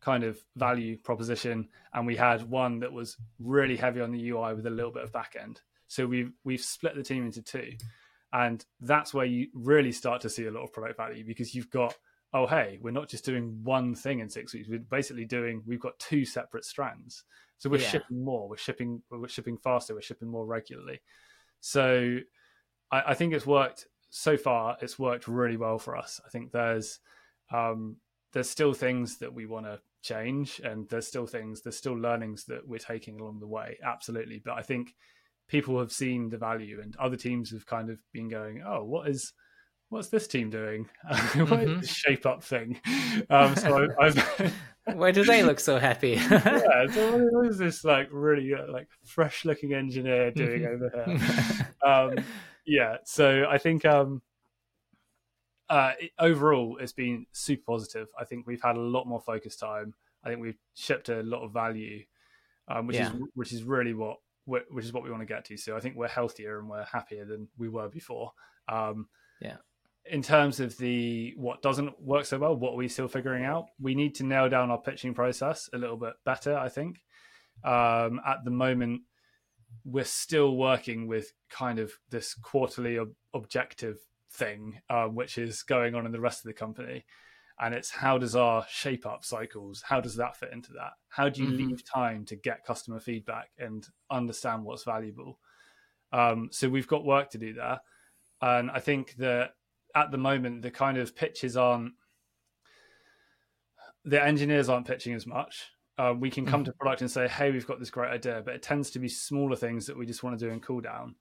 [0.00, 4.54] kind of value proposition, and we had one that was really heavy on the UI
[4.54, 5.60] with a little bit of back end.
[5.86, 7.72] So we've we've split the team into two,
[8.32, 11.70] and that's where you really start to see a lot of product value because you've
[11.70, 11.94] got
[12.34, 14.68] oh hey we're not just doing one thing in six weeks.
[14.68, 17.24] We're basically doing we've got two separate strands.
[17.58, 17.88] So we're yeah.
[17.88, 21.00] shipping more we're shipping we're shipping faster we're shipping more regularly.
[21.60, 22.18] So
[22.90, 26.20] I, I, think it's worked so far it's worked really well for us.
[26.24, 27.00] I think there's
[27.52, 27.96] um,
[28.32, 32.44] there's still things that we want to change and there's still things there's still learnings
[32.44, 34.40] that we're taking along the way absolutely.
[34.44, 34.94] But i think
[35.48, 39.08] people have seen the value and other teams have kind of been going oh what
[39.08, 39.32] is
[39.90, 40.88] what's this team doing?
[41.08, 41.82] Mm-hmm.
[41.82, 42.80] shape up thing?
[43.30, 44.54] Um, so I, I've
[44.94, 46.10] Why do they look so happy?
[46.30, 51.74] yeah, so what is this like really uh, like fresh looking engineer doing over here?
[51.84, 52.24] Um,
[52.66, 54.22] yeah, so I think um,
[55.68, 58.08] uh, it, overall it's been super positive.
[58.18, 59.94] I think we've had a lot more focus time.
[60.24, 62.04] I think we've shipped a lot of value,
[62.68, 63.12] um, which yeah.
[63.12, 64.16] is which is really what
[64.46, 65.56] which is what we want to get to.
[65.58, 68.32] So I think we're healthier and we're happier than we were before.
[68.68, 69.08] Um,
[69.40, 69.56] yeah
[70.10, 73.66] in terms of the what doesn't work so well, what are we still figuring out?
[73.80, 76.56] We need to nail down our pitching process a little bit better.
[76.56, 77.00] I think
[77.64, 79.02] um, at the moment
[79.84, 83.98] we're still working with kind of this quarterly ob- objective
[84.32, 87.04] thing, uh, which is going on in the rest of the company.
[87.60, 89.82] And it's how does our shape up cycles?
[89.86, 90.92] How does that fit into that?
[91.08, 91.68] How do you mm-hmm.
[91.68, 95.40] leave time to get customer feedback and understand what's valuable?
[96.12, 97.80] Um, so we've got work to do there
[98.40, 99.52] and I think that
[99.98, 101.92] at the moment the kind of pitches aren't
[104.04, 105.70] the engineers aren't pitching as much.
[105.98, 106.70] Uh, we can come mm-hmm.
[106.70, 109.08] to product and say, "Hey, we've got this great idea," but it tends to be
[109.08, 111.16] smaller things that we just want to do in cool down.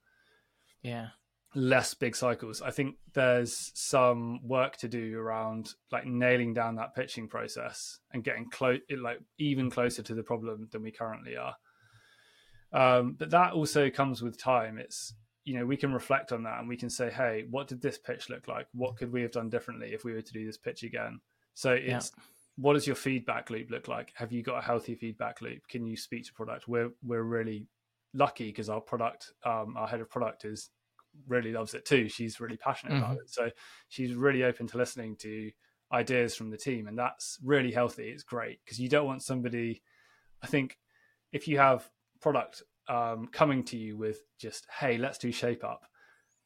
[0.83, 1.07] Yeah,
[1.55, 2.61] less big cycles.
[2.61, 8.23] I think there's some work to do around like nailing down that pitching process and
[8.23, 11.55] getting close, like even closer to the problem than we currently are.
[12.71, 14.77] Um, but that also comes with time.
[14.77, 15.13] It's
[15.47, 17.97] you know we can reflect on that and we can say, hey, what did this
[17.97, 18.67] pitch look like?
[18.73, 21.21] What could we have done differently if we were to do this pitch again?
[21.53, 22.23] So it's yeah.
[22.57, 24.11] what does your feedback loop look like?
[24.15, 25.65] Have you got a healthy feedback loop?
[25.69, 26.67] Can you speak to product?
[26.67, 27.65] We're we're really
[28.13, 30.69] lucky because our product, um, our head of product is
[31.29, 32.09] really loves it too.
[32.09, 33.03] She's really passionate mm-hmm.
[33.03, 33.29] about it.
[33.29, 33.49] So
[33.87, 35.51] she's really open to listening to
[35.93, 36.87] ideas from the team.
[36.87, 38.09] And that's really healthy.
[38.09, 39.81] It's great because you don't want somebody,
[40.43, 40.77] I think,
[41.31, 41.89] if you have
[42.19, 45.83] product um, coming to you with just, hey, let's do shape up.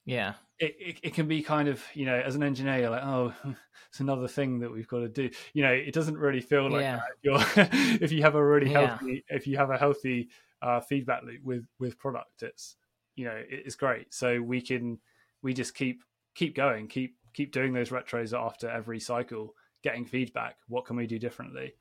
[0.05, 0.33] Yeah.
[0.59, 3.33] It, it, it, can be kind of, you know, as an engineer, you're like, oh,
[3.89, 5.29] it's another thing that we've got to do.
[5.53, 6.99] You know, it doesn't really feel like yeah.
[7.23, 7.69] that.
[8.01, 9.35] if you have a really healthy, yeah.
[9.35, 10.29] if you have a healthy
[10.61, 12.75] uh, feedback loop with with product, it's
[13.15, 14.13] you know it's great.
[14.13, 14.99] So we can
[15.41, 16.03] we just keep
[16.35, 20.57] keep going, keep keep doing those retros after every cycle, getting feedback.
[20.67, 21.73] What can we do differently?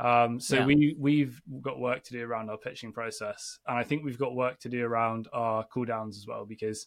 [0.00, 0.66] Um, so yeah.
[0.66, 4.34] we we've got work to do around our pitching process, and I think we've got
[4.34, 6.86] work to do around our cooldowns as well because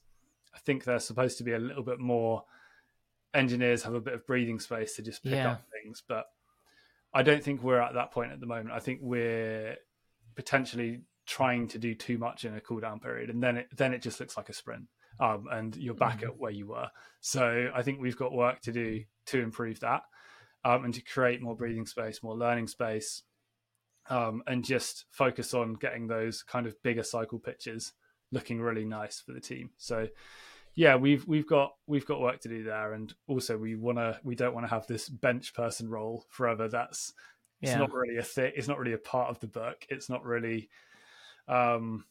[0.56, 2.44] I think they're supposed to be a little bit more.
[3.36, 5.54] Engineers have a bit of breathing space to just pick yeah.
[5.54, 6.26] up things, but
[7.14, 8.72] I don't think we're at that point at the moment.
[8.72, 9.78] I think we're
[10.36, 14.02] potentially trying to do too much in a cooldown period, and then it then it
[14.02, 14.86] just looks like a sprint,
[15.20, 16.30] um, and you're back mm-hmm.
[16.30, 16.90] at where you were.
[17.22, 20.02] So I think we've got work to do to improve that,
[20.64, 23.24] um, and to create more breathing space, more learning space,
[24.10, 27.94] um, and just focus on getting those kind of bigger cycle pitches
[28.32, 29.70] looking really nice for the team.
[29.78, 30.08] So
[30.76, 34.20] yeah, we've we've got we've got work to do there, and also we want to
[34.24, 36.68] we don't want to have this bench person role forever.
[36.68, 37.14] That's
[37.62, 37.72] yeah.
[37.72, 38.52] it's not really a thing.
[38.56, 39.86] It's not really a part of the book.
[39.90, 40.70] It's not really
[41.48, 42.06] um,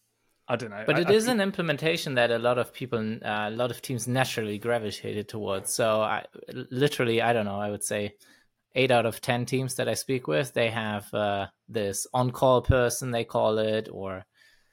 [0.48, 0.84] I don't know.
[0.86, 1.36] But I, it I is think...
[1.36, 5.72] an implementation that a lot of people, uh, a lot of teams naturally gravitated towards.
[5.72, 8.16] So I literally, I don't know, I would say
[8.75, 12.62] eight out of 10 teams that I speak with, they have uh, this on call
[12.62, 14.25] person, they call it, or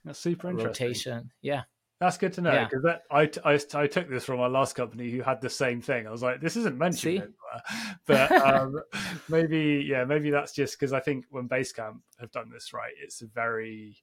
[0.06, 0.88] That's super interesting.
[0.88, 1.32] rotation.
[1.41, 1.64] Yeah.
[2.00, 2.97] That's good to know because yeah.
[3.12, 6.08] I, I, I took this from my last company who had the same thing.
[6.08, 8.82] I was like, this isn't mentioned anywhere, but um,
[9.30, 13.22] maybe yeah, maybe that's just because I think when Basecamp have done this right, it's
[13.22, 13.97] a very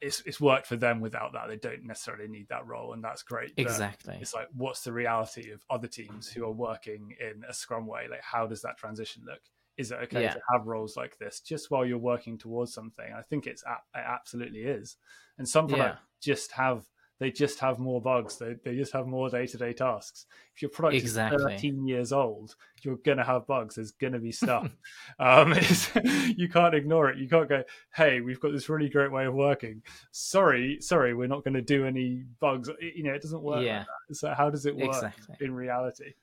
[0.00, 1.48] it's it's worked for them without that.
[1.48, 3.52] They don't necessarily need that role, and that's great.
[3.56, 4.18] Exactly.
[4.20, 8.06] It's like, what's the reality of other teams who are working in a Scrum way?
[8.10, 9.40] Like, how does that transition look?
[9.76, 10.34] Is it okay yeah.
[10.34, 13.12] to have roles like this just while you're working towards something?
[13.16, 14.96] I think it's it absolutely is,
[15.38, 16.32] and some products yeah.
[16.32, 16.84] just have
[17.20, 18.38] they just have more bugs.
[18.38, 20.26] They, they just have more day to day tasks.
[20.54, 21.54] If your product exactly.
[21.54, 23.76] is 13 years old, you're going to have bugs.
[23.76, 24.70] There's going to be stuff.
[25.18, 25.54] um,
[26.36, 27.18] you can't ignore it.
[27.18, 27.62] You can't go,
[27.94, 29.82] hey, we've got this really great way of working.
[30.10, 32.68] Sorry, sorry, we're not going to do any bugs.
[32.80, 33.64] You know, it doesn't work.
[33.64, 33.78] Yeah.
[33.78, 35.36] Like so, how does it work exactly.
[35.40, 36.14] in reality?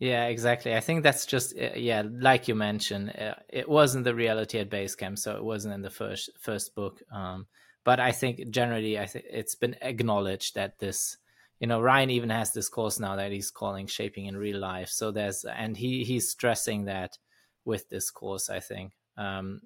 [0.00, 0.74] Yeah, exactly.
[0.74, 4.68] I think that's just uh, yeah, like you mentioned, uh, it wasn't the reality at
[4.68, 7.00] Basecamp, so it wasn't in the first first book.
[7.12, 7.46] Um,
[7.84, 11.18] but I think generally, I think it's been acknowledged that this,
[11.60, 14.88] you know, Ryan even has this course now that he's calling shaping in real life.
[14.88, 17.18] So there's, and he he's stressing that
[17.64, 18.50] with this course.
[18.50, 19.60] I think um,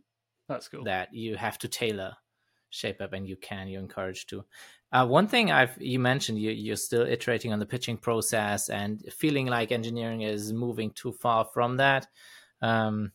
[0.49, 0.85] that's cool.
[0.85, 2.17] That you have to tailor
[2.71, 3.69] shape up, and you can.
[3.69, 4.45] You're encouraged to.
[4.91, 9.03] Uh, one thing I've you mentioned you you're still iterating on the pitching process and
[9.13, 12.07] feeling like engineering is moving too far from that.
[12.63, 13.13] Um,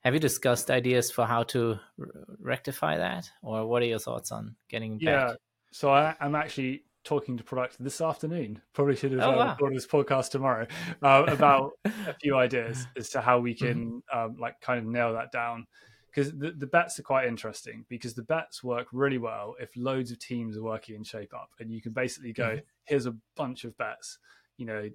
[0.00, 2.06] have you discussed ideas for how to r-
[2.40, 5.36] rectify that, or what are your thoughts on getting yeah, back?
[5.72, 8.60] so I, am actually talking to product this afternoon.
[8.74, 9.50] Probably should have oh, uh, wow.
[9.50, 10.66] recorded this podcast tomorrow
[11.02, 14.18] uh, about a few ideas as to how we can mm-hmm.
[14.18, 15.66] um, like kind of nail that down.
[16.06, 20.10] Because the, the bets are quite interesting because the bets work really well if loads
[20.10, 22.60] of teams are working in shape up and you can basically go, mm-hmm.
[22.84, 24.18] here's a bunch of bets,
[24.56, 24.88] you know,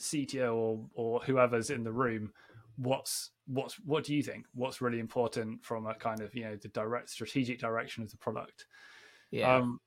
[0.00, 2.32] CTO or or whoever's in the room
[2.76, 4.46] what's what's what do you think?
[4.54, 8.16] What's really important from a kind of you know the direct strategic direction of the
[8.16, 8.66] product?
[9.30, 9.56] Yeah.
[9.56, 9.80] Um,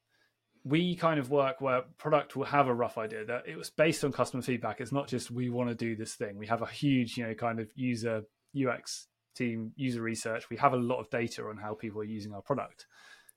[0.64, 4.04] we kind of work where product will have a rough idea that it was based
[4.04, 4.82] on customer feedback.
[4.82, 6.38] It's not just we want to do this thing.
[6.38, 8.24] We have a huge you know kind of user
[8.68, 10.50] ux team user research.
[10.50, 12.86] We have a lot of data on how people are using our product.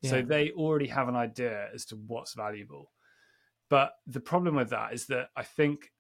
[0.03, 0.11] Yeah.
[0.11, 2.91] so they already have an idea as to what's valuable.
[3.69, 5.93] But the problem with that is that i think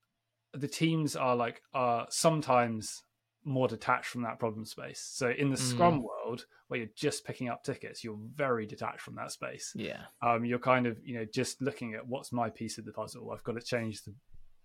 [0.52, 3.02] the teams are like are sometimes
[3.44, 5.00] more detached from that problem space.
[5.00, 5.60] So in the mm.
[5.60, 9.72] Scrum world, where you're just picking up tickets, you're very detached from that space.
[9.74, 10.02] Yeah.
[10.22, 13.30] Um, you're kind of you know just looking at what's my piece of the puzzle.
[13.30, 14.14] I've got to change the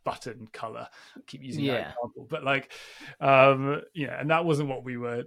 [0.05, 0.87] button color.
[1.17, 1.73] I keep using yeah.
[1.73, 2.71] that example, but like,
[3.19, 5.23] um, yeah, and that wasn't what we were.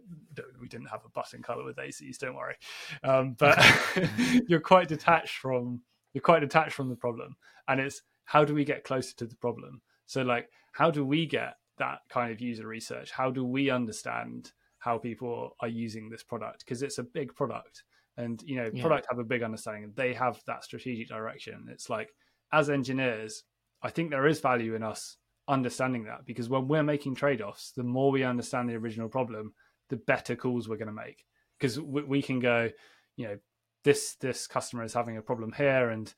[0.60, 2.18] We didn't have a button color with ACs.
[2.18, 2.54] Don't worry.
[3.02, 3.58] Um, but
[4.48, 5.82] you're quite detached from
[6.14, 7.36] you're quite detached from the problem,
[7.66, 9.82] and it's how do we get closer to the problem?
[10.06, 13.10] So like, how do we get that kind of user research?
[13.10, 16.64] How do we understand how people are using this product?
[16.64, 17.82] Because it's a big product,
[18.16, 18.82] and you know, yeah.
[18.82, 21.66] product have a big understanding, they have that strategic direction.
[21.70, 22.10] It's like
[22.52, 23.44] as engineers,
[23.82, 25.16] I think there is value in us
[25.46, 29.54] understanding that because when we're making trade-offs, the more we understand the original problem,
[29.88, 31.24] the better calls we're going to make.
[31.58, 32.70] Because we, we can go,
[33.16, 33.38] you know,
[33.84, 36.12] this this customer is having a problem here, and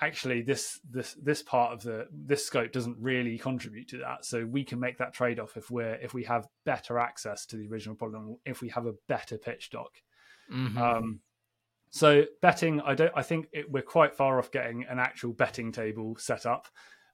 [0.00, 4.44] actually this this this part of the this scope doesn't really contribute to that so
[4.44, 7.94] we can make that trade-off if we're if we have better access to the original
[7.94, 9.90] problem if we have a better pitch doc
[10.52, 10.78] mm-hmm.
[10.78, 11.20] um,
[11.90, 15.70] so betting i don't i think it, we're quite far off getting an actual betting
[15.70, 16.68] table set up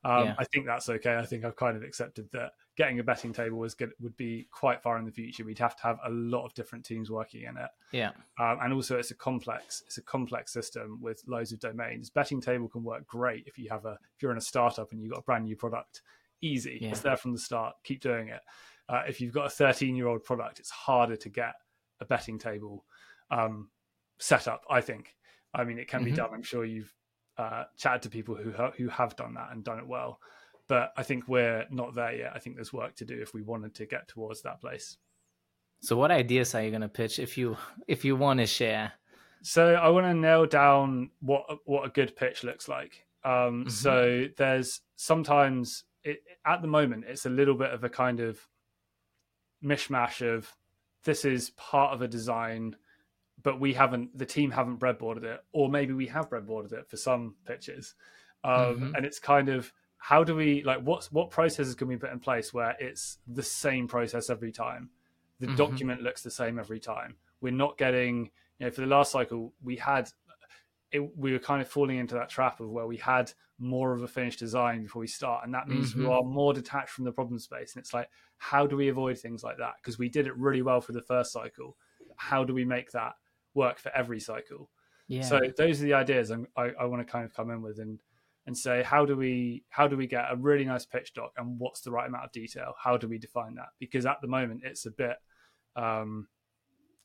[0.05, 0.35] um, yeah.
[0.39, 1.17] I think that's okay.
[1.17, 4.49] I think I've kind of accepted that getting a betting table was good would be
[4.51, 5.45] quite far in the future.
[5.45, 7.69] We'd have to have a lot of different teams working in it.
[7.93, 12.09] Yeah, um, and also it's a complex it's a complex system with loads of domains.
[12.09, 15.03] Betting table can work great if you have a if you're in a startup and
[15.03, 16.01] you've got a brand new product.
[16.41, 16.89] Easy, yeah.
[16.89, 17.75] it's there from the start.
[17.85, 18.41] Keep doing it.
[18.89, 21.53] Uh, if you've got a 13 year old product, it's harder to get
[22.01, 22.87] a betting table
[23.31, 23.69] um,
[24.19, 24.65] set up.
[24.71, 25.15] I think.
[25.53, 26.13] I mean, it can mm-hmm.
[26.13, 26.31] be done.
[26.33, 26.95] I'm sure you've
[27.37, 30.19] uh, chatted to people who ha- who have done that and done it well.
[30.71, 32.31] But I think we're not there yet.
[32.33, 34.99] I think there's work to do if we wanted to get towards that place.
[35.81, 37.57] So, what ideas are you going to pitch if you
[37.89, 38.93] if you want to share?
[39.43, 43.05] So, I want to nail down what what a good pitch looks like.
[43.25, 43.69] Um, mm-hmm.
[43.71, 48.39] So, there's sometimes it, at the moment it's a little bit of a kind of
[49.65, 50.55] mishmash of
[51.03, 52.77] this is part of a design
[53.43, 56.97] but we haven't the team haven't breadboarded it or maybe we have breadboarded it for
[56.97, 57.95] some pitches
[58.45, 58.95] um, mm-hmm.
[58.95, 62.19] and it's kind of how do we like what's what processes can we put in
[62.19, 64.91] place where it's the same process every time
[65.39, 65.57] the mm-hmm.
[65.57, 69.53] document looks the same every time we're not getting you know for the last cycle
[69.63, 70.11] we had
[70.93, 74.03] it, we were kind of falling into that trap of where we had more of
[74.03, 76.07] a finished design before we start and that means mm-hmm.
[76.07, 79.19] we are more detached from the problem space and it's like how do we avoid
[79.19, 81.77] things like that because we did it really well for the first cycle
[82.17, 83.15] how do we make that
[83.55, 84.71] work for every cycle.
[85.09, 85.23] Yeah.
[85.23, 87.79] So those are the ideas I'm, i I, want to kind of come in with
[87.79, 87.99] and
[88.51, 91.61] and say how do we how do we get a really nice pitch doc and
[91.61, 92.75] what's the right amount of detail?
[92.83, 93.69] How do we define that?
[93.79, 95.17] Because at the moment it's a bit
[95.77, 96.27] um,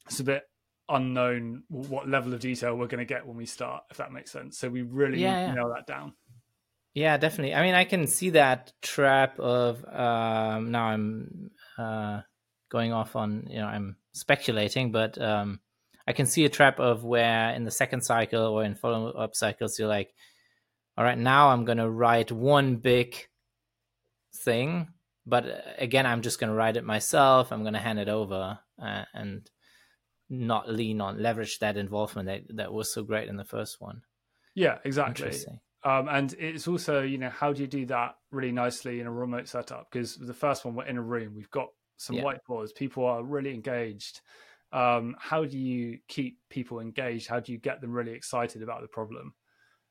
[0.08, 0.42] it's a bit
[0.90, 4.32] unknown what level of detail we're going to get when we start, if that makes
[4.32, 4.58] sense.
[4.58, 6.14] So we really yeah, nail that down.
[6.96, 7.54] Yeah, definitely.
[7.54, 12.22] I mean, I can see that trap of um, now I'm uh,
[12.72, 15.60] going off on you know I'm speculating, but um,
[16.08, 19.36] I can see a trap of where in the second cycle or in follow up
[19.36, 20.12] cycles, you're like,
[20.98, 23.16] all right, now I'm going to write one big
[24.34, 24.88] thing.
[25.26, 27.52] But uh, again, I'm just going to write it myself.
[27.52, 29.50] I'm going to hand it over uh, and
[30.30, 34.02] not lean on, leverage that involvement that, that was so great in the first one.
[34.54, 35.34] Yeah, exactly.
[35.84, 39.12] Um, and it's also, you know, how do you do that really nicely in a
[39.12, 39.88] remote setup?
[39.92, 41.68] Because the first one, we're in a room, we've got
[41.98, 42.24] some yeah.
[42.24, 44.22] whiteboards, people are really engaged
[44.76, 47.28] um, how do you keep people engaged?
[47.28, 49.34] How do you get them really excited about the problem?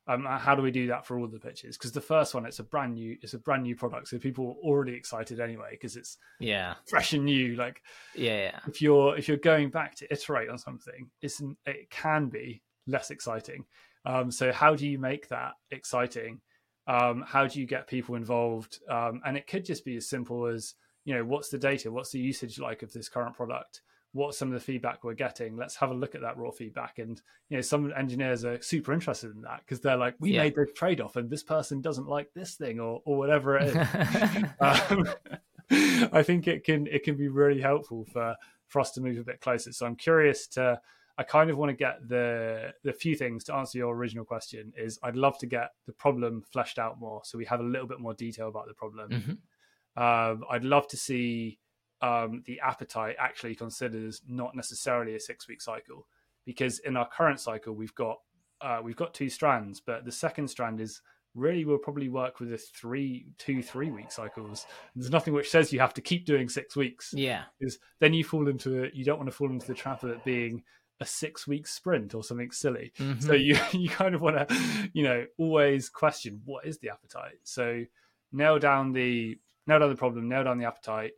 [0.07, 1.77] Um, how do we do that for all the pitches?
[1.77, 4.49] Because the first one, it's a brand new, it's a brand new product, so people
[4.49, 7.55] are already excited anyway because it's yeah fresh and new.
[7.55, 7.81] Like
[8.13, 12.27] yeah, yeah, if you're if you're going back to iterate on something, it's it can
[12.27, 13.65] be less exciting.
[14.05, 16.39] Um, so how do you make that exciting?
[16.87, 18.79] Um, how do you get people involved?
[18.87, 20.75] Um, and it could just be as simple as
[21.05, 21.91] you know, what's the data?
[21.91, 23.81] What's the usage like of this current product?
[24.15, 26.99] What's some of the feedback we're getting let's have a look at that raw feedback
[26.99, 30.43] and you know some engineers are super interested in that because they're like we yeah.
[30.43, 33.75] made the trade-off and this person doesn't like this thing or, or whatever it is
[34.61, 35.05] um,
[36.13, 38.33] i think it can it can be really helpful for
[38.67, 40.79] for us to move a bit closer so i'm curious to
[41.17, 44.71] i kind of want to get the the few things to answer your original question
[44.77, 47.87] is i'd love to get the problem fleshed out more so we have a little
[47.87, 50.01] bit more detail about the problem mm-hmm.
[50.01, 51.59] um, i'd love to see
[52.05, 56.05] um, the appetite actually considers not necessarily a six week cycle
[56.45, 58.19] because in our current cycle we've got
[58.61, 61.01] uh, we've got two strands but the second strand is
[61.33, 64.65] really will probably work with a three two three week cycles.
[64.95, 67.43] There's nothing which says you have to keep doing six weeks yeah.
[67.59, 70.11] because then you fall into it you don't want to fall into the trap of
[70.11, 70.63] it being
[71.01, 72.93] a six week sprint or something silly.
[72.99, 73.19] Mm-hmm.
[73.19, 77.39] so you you kind of want to you know always question what is the appetite?
[77.43, 77.83] So
[78.31, 81.13] nail down the nail down the problem nail down the appetite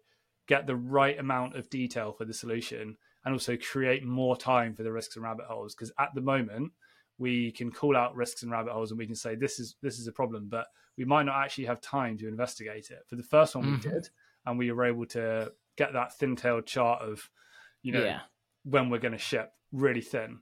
[0.47, 4.83] get the right amount of detail for the solution, and also create more time for
[4.83, 5.75] the risks and rabbit holes.
[5.75, 6.71] Because at the moment,
[7.17, 9.99] we can call out risks and rabbit holes, and we can say this is this
[9.99, 10.67] is a problem, but
[10.97, 12.99] we might not actually have time to investigate it.
[13.07, 13.87] For the first one, mm-hmm.
[13.87, 14.09] we did,
[14.45, 17.29] and we were able to get that thin-tailed chart of,
[17.83, 18.21] you know, yeah.
[18.63, 20.39] when we're going to ship really thin.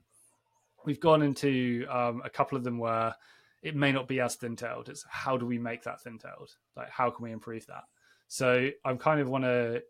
[0.86, 3.14] We've gone into um, a couple of them where
[3.62, 4.88] it may not be as thin-tailed.
[4.88, 6.54] It's how do we make that thin-tailed?
[6.74, 7.82] Like how can we improve that?
[8.28, 9.82] So I'm kind of want to,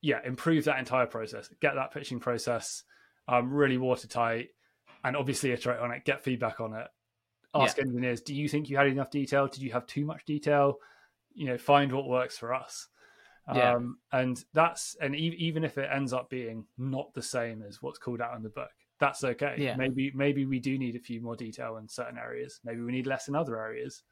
[0.00, 2.84] yeah, improve that entire process, get that pitching process
[3.26, 4.48] um, really watertight,
[5.04, 6.86] and obviously iterate on it, get feedback on it.
[7.54, 7.84] Ask yeah.
[7.84, 9.46] engineers, do you think you had enough detail?
[9.48, 10.76] Did you have too much detail?
[11.34, 12.88] You know, find what works for us.
[13.54, 13.74] Yeah.
[13.74, 17.80] Um, and that's and e- even if it ends up being not the same as
[17.80, 18.70] what's called out in the book,
[19.00, 19.54] that's okay.
[19.58, 19.76] Yeah.
[19.76, 22.60] Maybe maybe we do need a few more detail in certain areas.
[22.64, 24.02] Maybe we need less in other areas.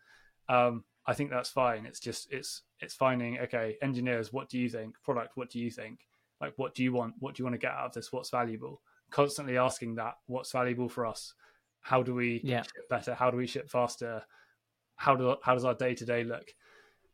[0.49, 1.85] Um, I think that's fine.
[1.85, 4.95] It's just it's it's finding okay, engineers, what do you think?
[5.03, 6.01] Product, what do you think?
[6.41, 7.15] Like what do you want?
[7.19, 8.13] What do you want to get out of this?
[8.13, 8.83] What's valuable?
[9.11, 11.35] Constantly asking that, what's valuable for us?
[11.81, 12.63] How do we yeah.
[12.63, 13.15] ship better?
[13.15, 14.23] How do we ship faster?
[14.97, 16.49] How do how does our day to day look?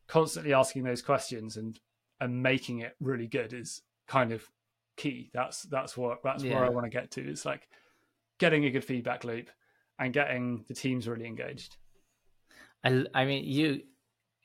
[0.07, 1.79] Constantly asking those questions and
[2.19, 4.43] and making it really good is kind of
[4.97, 5.29] key.
[5.33, 6.55] That's that's what that's yeah.
[6.55, 7.29] where I want to get to.
[7.29, 7.67] It's like
[8.39, 9.49] getting a good feedback loop
[9.99, 11.77] and getting the teams really engaged.
[12.83, 13.83] I I mean you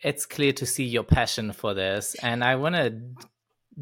[0.03, 2.15] it's clear to see your passion for this.
[2.23, 3.01] And I want to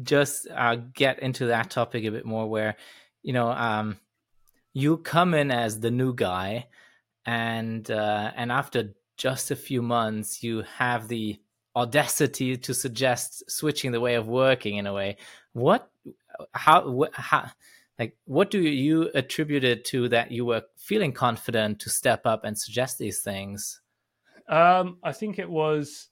[0.03, 2.75] just uh, get into that topic a bit more where
[3.23, 3.97] you know um
[4.73, 6.67] you come in as the new guy
[7.25, 11.39] and uh and after just a few months you have the
[11.75, 15.17] audacity to suggest switching the way of working in a way.
[15.53, 15.89] What
[16.53, 17.49] how how
[17.99, 22.43] like what do you attribute it to that you were feeling confident to step up
[22.43, 23.81] and suggest these things
[24.47, 26.09] um i think it was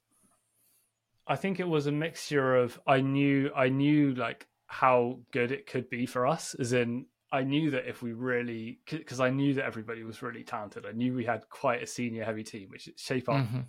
[1.28, 5.68] i think it was a mixture of i knew i knew like how good it
[5.68, 9.54] could be for us as in i knew that if we really because i knew
[9.54, 12.90] that everybody was really talented i knew we had quite a senior heavy team which
[12.98, 13.62] shape up mm-hmm.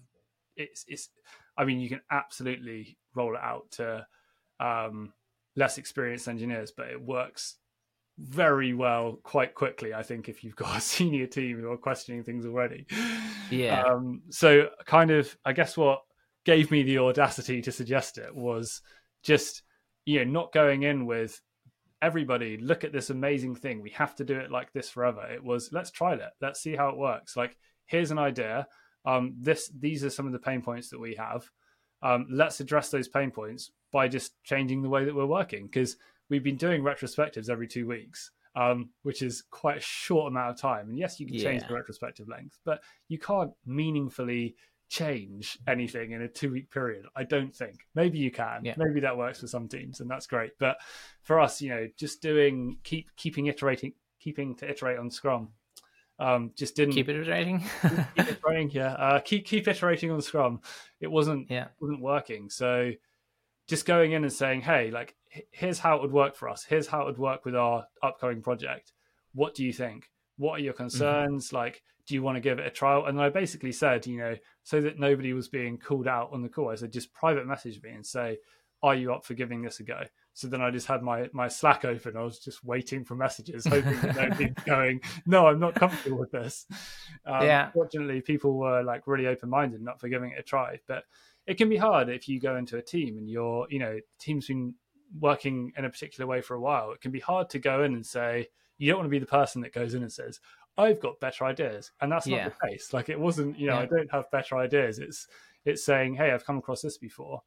[0.56, 1.10] it's it's
[1.56, 4.06] i mean you can absolutely roll it out to
[4.58, 5.12] um
[5.56, 7.56] less experienced engineers, but it works
[8.18, 9.92] very well quite quickly.
[9.92, 12.86] I think if you've got a senior team who are questioning things already.
[13.50, 13.82] Yeah.
[13.82, 16.00] Um, so kind of, I guess what
[16.46, 18.80] gave me the audacity to suggest it was
[19.22, 19.62] just
[20.06, 21.40] you know not going in with
[22.00, 25.42] everybody look at this amazing thing we have to do it like this forever it
[25.42, 27.56] was let's try it let's see how it works like
[27.86, 28.66] here's an idea
[29.04, 31.50] um this these are some of the pain points that we have
[32.02, 35.96] um let's address those pain points by just changing the way that we're working because
[36.28, 40.60] we've been doing retrospectives every two weeks, um, which is quite a short amount of
[40.60, 40.88] time.
[40.88, 41.68] And yes, you can change yeah.
[41.68, 44.56] the retrospective length, but you can't meaningfully
[44.88, 47.06] change anything in a two week period.
[47.16, 47.80] I don't think.
[47.94, 48.64] Maybe you can.
[48.64, 48.74] Yeah.
[48.76, 50.52] Maybe that works for some teams, and that's great.
[50.58, 50.78] But
[51.22, 55.48] for us, you know, just doing keep keeping iterating, keeping to iterate on Scrum.
[56.18, 57.60] Um, just didn't keep iterating.
[57.82, 58.92] keep iterating, yeah.
[58.92, 60.60] Uh, keep keep iterating on Scrum.
[61.00, 61.68] It wasn't yeah.
[61.80, 62.48] wasn't working.
[62.48, 62.92] So
[63.66, 65.16] just going in and saying, hey, like,
[65.50, 66.64] here's how it would work for us.
[66.64, 68.92] Here's how it would work with our upcoming project.
[69.34, 70.10] What do you think?
[70.36, 70.84] What are your mm-hmm.
[70.84, 71.48] concerns?
[71.48, 71.56] Mm-hmm.
[71.56, 73.06] Like, do you want to give it a trial?
[73.06, 76.48] And I basically said, you know, so that nobody was being called out on the
[76.48, 78.38] call, I said, just private message me and say,
[78.82, 80.02] are you up for giving this a go?
[80.34, 82.16] So then I just had my my Slack open.
[82.16, 86.30] I was just waiting for messages, hoping that nobody going, no, I'm not comfortable with
[86.30, 86.66] this.
[87.24, 87.70] Um, yeah.
[87.72, 90.78] Fortunately, people were like really open minded, not for giving it a try.
[90.86, 91.04] But
[91.46, 94.46] it can be hard if you go into a team and you're, you know, team's
[94.46, 94.74] been
[95.18, 96.92] working in a particular way for a while.
[96.92, 98.48] It can be hard to go in and say,
[98.78, 100.40] you don't want to be the person that goes in and says,
[100.78, 101.92] I've got better ideas.
[102.00, 102.48] And that's not yeah.
[102.48, 102.92] the case.
[102.92, 103.80] Like it wasn't, you know, yeah.
[103.80, 104.98] I don't have better ideas.
[104.98, 105.26] It's
[105.64, 107.42] it's saying, Hey, I've come across this before.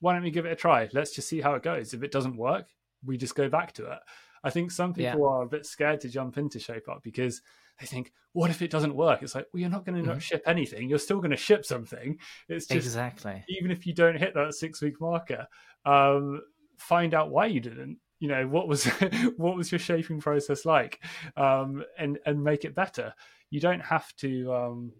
[0.00, 0.88] Why don't we give it a try?
[0.92, 1.94] Let's just see how it goes.
[1.94, 2.66] If it doesn't work,
[3.04, 3.98] we just go back to it.
[4.44, 5.26] I think some people yeah.
[5.26, 7.40] are a bit scared to jump into Shape Up because
[7.80, 9.22] they think, what if it doesn't work?
[9.22, 10.12] It's like, well, you're not going to mm-hmm.
[10.12, 10.88] not ship anything.
[10.88, 12.18] You're still going to ship something.
[12.48, 15.46] It's just exactly even if you don't hit that six week marker,
[15.84, 16.42] um,
[16.76, 17.98] find out why you didn't.
[18.18, 18.84] You know what was
[19.36, 21.02] what was your shaping process like,
[21.36, 23.14] um, and and make it better.
[23.50, 24.92] You don't have to, um,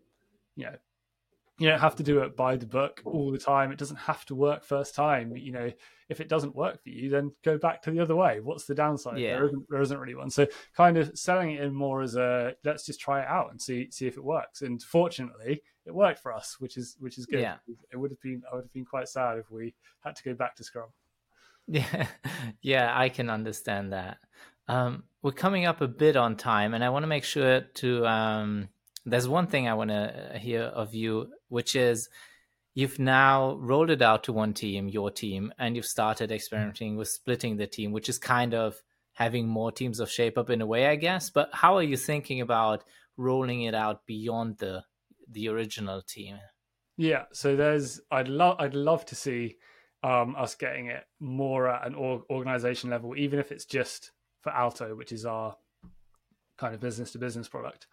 [0.54, 0.76] you know,
[1.58, 3.72] you don't have to do it by the book all the time.
[3.72, 5.34] It doesn't have to work first time.
[5.34, 5.72] You know,
[6.08, 8.40] if it doesn't work for you, then go back to the other way.
[8.40, 9.18] What's the downside?
[9.18, 9.36] Yeah.
[9.36, 10.30] There isn't there isn't really one.
[10.30, 10.46] So
[10.76, 13.90] kind of selling it in more as a let's just try it out and see
[13.90, 14.60] see if it works.
[14.60, 17.40] And fortunately, it worked for us, which is which is good.
[17.40, 17.56] Yeah.
[17.90, 19.74] It would have been I would have been quite sad if we
[20.04, 20.90] had to go back to Scrum.
[21.66, 22.06] Yeah,
[22.62, 24.18] yeah, I can understand that.
[24.68, 28.06] Um, we're coming up a bit on time, and I want to make sure to
[28.06, 28.68] um,
[29.04, 32.08] there's one thing I want to hear of you, which is
[32.74, 37.08] you've now rolled it out to one team, your team, and you've started experimenting with
[37.08, 38.82] splitting the team, which is kind of
[39.14, 41.30] having more teams of shape up in a way, I guess.
[41.30, 42.84] But how are you thinking about
[43.16, 44.84] rolling it out beyond the
[45.30, 46.38] the original team?
[46.96, 49.56] Yeah, so there's I'd love I'd love to see
[50.06, 54.94] um, us getting it more at an organization level, even if it's just for Alto,
[54.94, 55.56] which is our
[56.56, 57.88] kind of business to business product.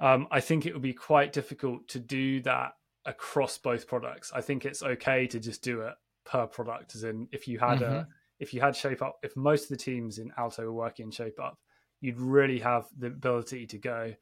[0.00, 2.72] Um, I think it would be quite difficult to do that
[3.04, 4.32] across both products.
[4.34, 7.80] I think it's okay to just do it per product, as in if you had
[7.80, 7.94] mm-hmm.
[7.94, 8.08] a
[8.40, 11.10] if you had shape up, if most of the teams in Alto were working in
[11.10, 11.58] shape up,
[12.00, 14.14] you'd really have the ability to go,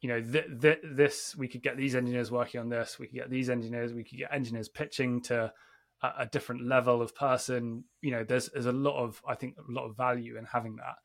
[0.00, 3.14] you know, th- th- this we could get these engineers working on this, we could
[3.14, 5.52] get these engineers, we could get engineers pitching to
[6.02, 7.84] a, a different level of person.
[8.02, 10.76] You know, there's there's a lot of I think a lot of value in having
[10.76, 10.96] that,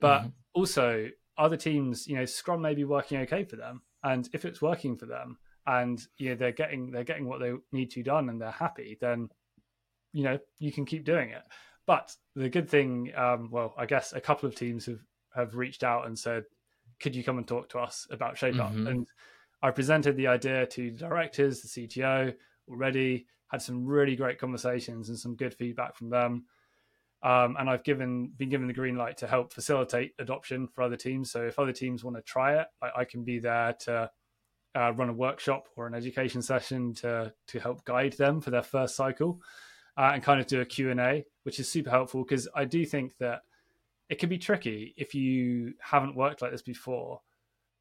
[0.00, 0.28] but mm-hmm.
[0.54, 1.08] also
[1.38, 4.96] other teams, you know, Scrum may be working okay for them, and if it's working
[4.96, 8.40] for them, and you know they're getting they're getting what they need to done and
[8.40, 9.28] they're happy, then
[10.12, 11.42] you know you can keep doing it.
[11.86, 15.00] But the good thing, um, well, I guess a couple of teams have
[15.34, 16.44] have reached out and said,
[17.00, 18.86] "Could you come and talk to us about ShapeUp?" Mm-hmm.
[18.86, 19.08] And
[19.62, 22.34] I presented the idea to the directors, the CTO
[22.68, 23.26] already.
[23.48, 26.44] Had some really great conversations and some good feedback from them.
[27.22, 30.96] Um, and I've given been given the green light to help facilitate adoption for other
[30.96, 31.30] teams.
[31.30, 34.10] So if other teams want to try it, I, I can be there to
[34.76, 38.62] uh, run a workshop or an education session to to help guide them for their
[38.62, 39.40] first cycle
[39.96, 43.16] uh, and kind of do a q&a which is super helpful because i do think
[43.18, 43.40] that
[44.10, 47.20] it can be tricky if you haven't worked like this before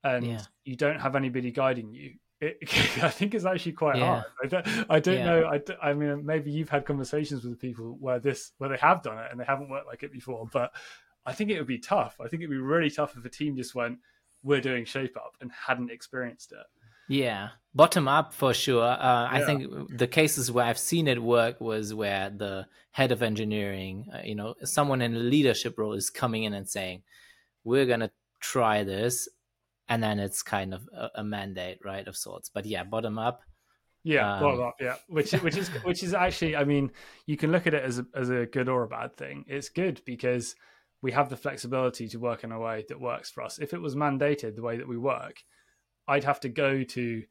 [0.03, 0.41] and yeah.
[0.63, 2.57] you don't have anybody guiding you it,
[3.03, 4.05] I think it's actually quite yeah.
[4.05, 4.25] hard.
[4.43, 5.25] I don't, I don't yeah.
[5.25, 5.45] know.
[5.45, 9.17] I, I mean, maybe you've had conversations with people where this, where they have done
[9.17, 10.47] it and they haven't worked like it before.
[10.51, 10.71] But
[11.25, 12.17] I think it would be tough.
[12.19, 13.99] I think it'd be really tough if a team just went,
[14.43, 16.65] "We're doing shape up" and hadn't experienced it.
[17.07, 18.83] Yeah, bottom up for sure.
[18.83, 19.29] Uh, yeah.
[19.31, 24.07] I think the cases where I've seen it work was where the head of engineering,
[24.13, 27.03] uh, you know, someone in a leadership role is coming in and saying,
[27.63, 29.27] "We're gonna try this,"
[29.87, 32.49] and then it's kind of a, a mandate, right, of sorts.
[32.49, 33.41] But yeah, bottom up.
[34.03, 34.75] Yeah, um, bottom up.
[34.79, 36.91] Yeah, which which is which is actually, I mean,
[37.25, 39.45] you can look at it as a, as a good or a bad thing.
[39.47, 40.55] It's good because
[41.01, 43.59] we have the flexibility to work in a way that works for us.
[43.59, 45.37] If it was mandated the way that we work
[46.07, 47.23] I'd have to go to,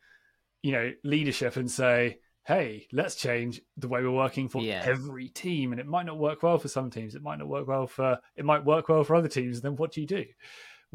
[0.62, 5.72] you know, leadership and say, hey, let's change the way we're working for every team.
[5.72, 7.14] And it might not work well for some teams.
[7.14, 9.60] It might not work well for, it might work well for other teams.
[9.60, 10.24] Then what do you do?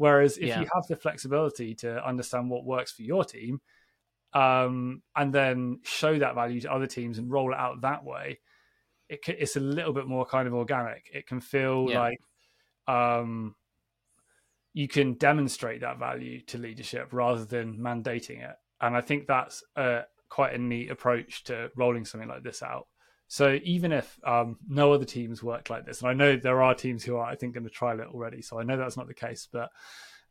[0.00, 0.60] Whereas if yeah.
[0.60, 3.60] you have the flexibility to understand what works for your team,
[4.32, 8.38] um, and then show that value to other teams and roll it out that way,
[9.10, 11.10] it, it's a little bit more kind of organic.
[11.12, 12.00] It can feel yeah.
[12.00, 12.20] like,
[12.88, 13.54] um,
[14.72, 18.56] you can demonstrate that value to leadership rather than mandating it.
[18.80, 22.86] And I think that's a, quite a neat approach to rolling something like this out.
[23.30, 26.74] So even if um, no other teams work like this, and I know there are
[26.74, 29.06] teams who are, I think, going to trial it already, so I know that's not
[29.06, 29.46] the case.
[29.52, 29.70] But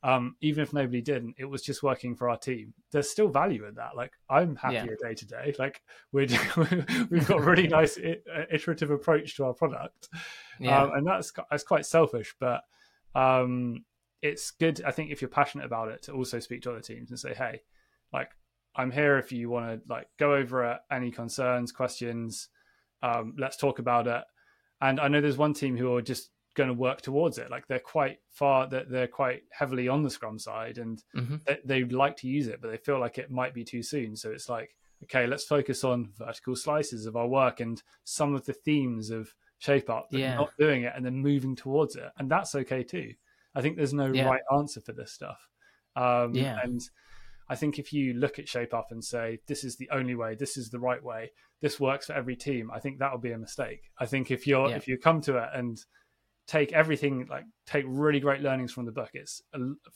[0.04, 2.74] um, even if nobody didn't, it was just working for our team.
[2.92, 3.96] There's still value in that.
[3.96, 5.56] Like I'm happier day to day.
[5.58, 5.82] Like
[6.12, 6.28] we're
[7.10, 10.10] we've got a really nice iterative approach to our product,
[10.60, 10.84] yeah.
[10.84, 12.64] um, and that's that's quite selfish, but
[13.16, 13.86] um,
[14.22, 14.82] it's good.
[14.86, 17.34] I think if you're passionate about it, to also speak to other teams and say,
[17.34, 17.62] "Hey,
[18.12, 18.32] like
[18.76, 22.50] I'm here if you want to like go over any concerns, questions.
[23.02, 24.24] Um, let's talk about it."
[24.82, 27.50] And I know there's one team who are just going to work towards it.
[27.50, 31.38] Like they're quite far, that they're, quite heavily on the Scrum side, and mm-hmm.
[31.46, 34.16] they, they'd like to use it, but they feel like it might be too soon.
[34.16, 38.46] So it's like, okay, let's focus on vertical slices of our work and some of
[38.46, 40.36] the themes of shape up, yeah.
[40.36, 43.14] not doing it, and then moving towards it, and that's okay too.
[43.56, 44.28] I think there's no yeah.
[44.28, 45.48] right answer for this stuff.
[45.96, 46.60] Um, yeah.
[46.64, 46.82] And
[47.50, 50.36] I think if you look at Shape Up and say, this is the only way,
[50.36, 51.32] this is the right way,
[51.62, 53.90] this works for every team, I think that would be a mistake.
[53.98, 54.76] I think if you're, yeah.
[54.76, 55.78] if you come to it and
[56.48, 59.42] take everything, like take really great learnings from the book, it's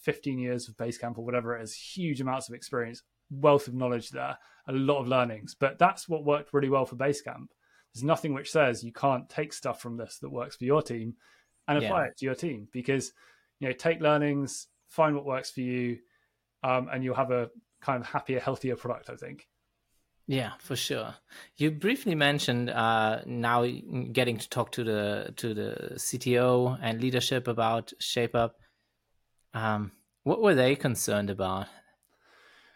[0.02, 4.10] 15 years of Basecamp or whatever it is, huge amounts of experience, wealth of knowledge
[4.10, 4.38] there,
[4.68, 5.56] a lot of learnings.
[5.60, 7.48] But that's what worked really well for Basecamp.
[7.94, 11.14] There's nothing which says you can't take stuff from this that works for your team
[11.68, 12.08] and apply yeah.
[12.08, 13.14] it to your team because
[13.60, 15.98] you know take learnings find what works for you
[16.64, 17.50] um, and you'll have a
[17.82, 19.48] kind of happier healthier product i think.
[20.26, 21.16] Yeah for sure.
[21.58, 23.66] You briefly mentioned uh, now
[24.14, 28.56] getting to talk to the to the cto and leadership about shape up.
[29.54, 29.92] Um,
[30.24, 31.68] what were they concerned about?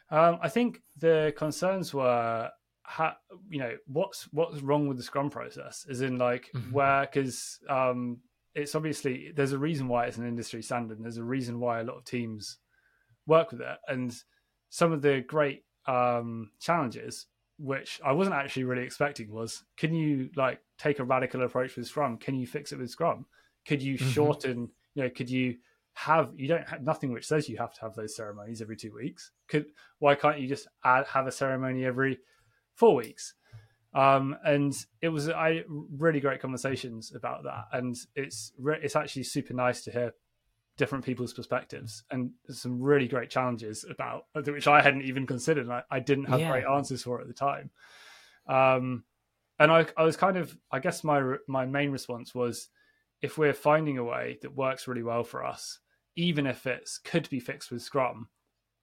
[0.09, 2.49] Um, i think the concerns were
[2.87, 3.17] ha-
[3.49, 5.85] you know what's what's wrong with the scrum process?
[5.87, 6.71] Is in like mm-hmm.
[6.71, 8.19] where because um,
[8.55, 11.79] it's obviously there's a reason why it's an industry standard and there's a reason why
[11.79, 12.57] a lot of teams
[13.27, 14.15] work with it and
[14.69, 17.27] some of the great um, challenges
[17.59, 21.87] which I wasn't actually really expecting, was can you like take a radical approach with
[21.87, 22.17] Scrum?
[22.17, 23.25] Can you fix it with Scrum?
[23.65, 24.09] Could you mm-hmm.
[24.09, 24.69] shorten?
[24.93, 25.57] You know, could you
[25.93, 28.93] have you don't have nothing which says you have to have those ceremonies every two
[28.93, 29.31] weeks?
[29.47, 29.65] Could
[29.99, 32.19] why can't you just add, have a ceremony every
[32.75, 33.33] four weeks?
[33.93, 39.55] Um, and it was I really great conversations about that, and it's it's actually super
[39.55, 40.13] nice to hear
[40.77, 45.69] different people's perspectives and some really great challenges about which I hadn't even considered.
[45.69, 46.51] I, I, didn't have yeah.
[46.51, 47.71] great answers for at the time.
[48.47, 49.03] Um,
[49.59, 52.69] and I, I was kind of, I guess my my main response was,
[53.21, 55.79] if we're finding a way that works really well for us,
[56.15, 58.29] even if it could be fixed with Scrum,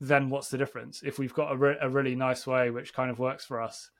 [0.00, 1.02] then what's the difference?
[1.04, 3.90] If we've got a, re- a really nice way which kind of works for us,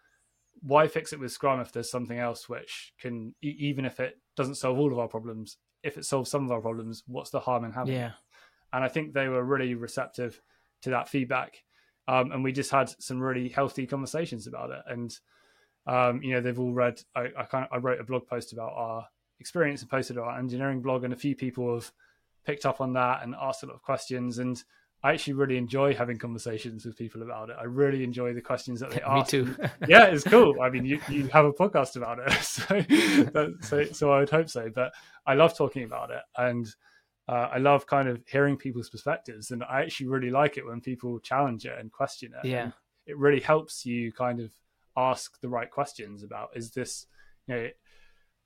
[0.63, 4.57] why fix it with Scrum if there's something else which can, even if it doesn't
[4.57, 7.65] solve all of our problems, if it solves some of our problems, what's the harm
[7.65, 8.09] in having yeah.
[8.09, 8.13] it?
[8.73, 10.41] And I think they were really receptive
[10.83, 11.63] to that feedback.
[12.09, 14.83] Um, and we just had some really healthy conversations about it.
[14.87, 15.17] And
[15.87, 17.01] um, you know, they've all read.
[17.15, 19.07] I, I, kind of, I wrote a blog post about our
[19.41, 21.93] experience and posted our engineering blog, and a few people have
[22.47, 24.39] picked up on that and asked a lot of questions.
[24.39, 24.63] And
[25.05, 27.57] I actually really enjoy having conversations with people about it.
[27.61, 29.31] I really enjoy the questions that they ask.
[29.35, 29.57] Me too.
[29.89, 30.63] yeah, it's cool.
[30.63, 32.33] I mean, you, you have a podcast about it,
[33.31, 34.71] so, so so I would hope so.
[34.75, 34.95] But
[35.27, 36.67] I love talking about it, and
[37.29, 39.51] uh, I love kind of hearing people's perspectives.
[39.51, 42.49] And I actually really like it when people challenge it and question it.
[42.49, 42.73] Yeah, and
[43.07, 44.53] it really helps you kind of
[44.97, 47.07] ask the right questions about is this,
[47.47, 47.69] you know,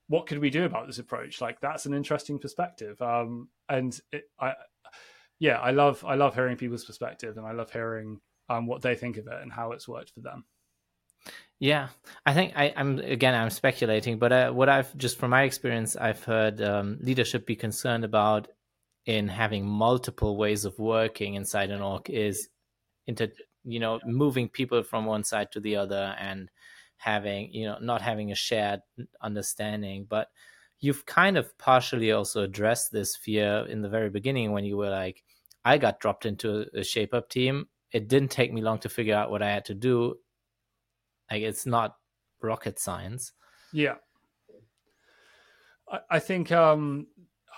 [0.08, 1.40] what could we do about this approach?
[1.40, 3.00] Like that's an interesting perspective.
[3.00, 4.54] Um, and it, I,
[5.38, 8.94] yeah, I love I love hearing people's perspective, and I love hearing um, what they
[8.94, 10.44] think of it and how it's worked for them.
[11.60, 11.88] Yeah,
[12.24, 15.96] I think I, am again I'm speculating, but uh, what I've just from my experience,
[15.96, 18.48] I've heard um, leadership be concerned about
[19.06, 22.48] in having multiple ways of working inside an org is
[23.06, 23.30] into
[23.64, 26.50] you know moving people from one side to the other and
[26.96, 28.80] having you know not having a shared
[29.22, 30.28] understanding, but
[30.80, 34.90] you've kind of partially also addressed this fear in the very beginning when you were
[34.90, 35.24] like,
[35.64, 37.68] I got dropped into a shape up team.
[37.92, 40.16] It didn't take me long to figure out what I had to do.
[41.30, 41.96] Like it's not
[42.42, 43.32] rocket science.
[43.72, 43.96] Yeah.
[45.90, 47.06] I, I think um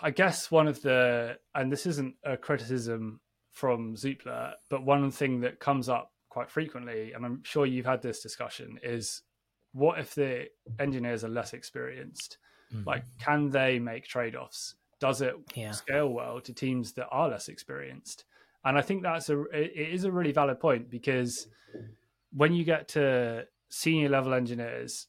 [0.03, 3.20] I guess one of the and this isn't a criticism
[3.51, 8.01] from Zoopla, but one thing that comes up quite frequently, and I'm sure you've had
[8.01, 9.22] this discussion, is
[9.72, 10.46] what if the
[10.78, 12.38] engineers are less experienced?
[12.72, 12.88] Mm-hmm.
[12.88, 14.76] Like, can they make trade offs?
[15.01, 15.70] Does it yeah.
[15.72, 18.24] scale well to teams that are less experienced?
[18.64, 21.48] And I think that's a it is a really valid point because
[22.32, 25.07] when you get to senior level engineers,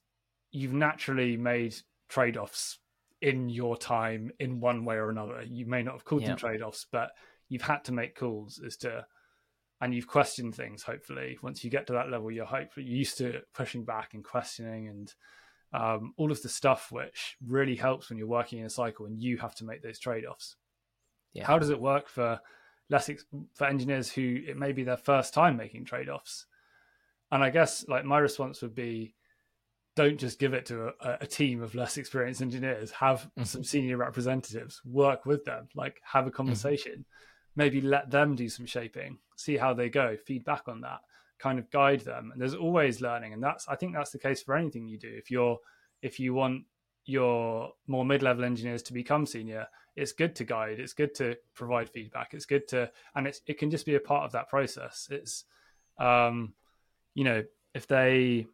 [0.52, 1.76] you've naturally made
[2.08, 2.80] trade offs
[3.22, 5.44] in your time in one way or another.
[5.44, 6.30] You may not have called yeah.
[6.30, 7.12] them trade offs, but
[7.50, 9.06] you've had to make calls as to
[9.82, 13.42] and you've questioned things hopefully once you get to that level you're hopefully used to
[13.54, 15.14] pushing back and questioning and
[15.74, 19.22] um, all of the stuff which really helps when you're working in a cycle and
[19.22, 20.56] you have to make those trade-offs
[21.34, 21.46] yeah.
[21.46, 22.40] how does it work for
[22.90, 26.46] less ex- for engineers who it may be their first time making trade-offs
[27.32, 29.14] and i guess like my response would be
[29.96, 33.44] don't just give it to a, a team of less experienced engineers have mm-hmm.
[33.44, 36.38] some senior representatives work with them like have a mm-hmm.
[36.38, 37.02] conversation mm-hmm.
[37.56, 41.00] maybe let them do some shaping see how they go feedback on that
[41.42, 42.32] kind of guide them.
[42.32, 43.34] And there's always learning.
[43.34, 45.12] And that's i think that's the case for anything you do.
[45.14, 45.58] If you're
[46.02, 46.64] if you want
[47.06, 49.66] your more mid-level engineers to become senior
[49.96, 50.80] it's good to guide.
[50.80, 52.34] It's good to provide feedback.
[52.34, 55.08] It's good to and it's, it can just be a part of that process.
[55.12, 55.44] It's
[56.00, 56.54] um
[57.14, 58.48] you know if they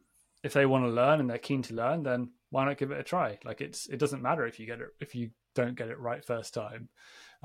[0.44, 3.00] if they want to learn and they're keen to learn then why not give it
[3.00, 3.38] a try?
[3.44, 6.24] Like it's it doesn't matter if you get it if you don't get it right
[6.24, 6.90] first time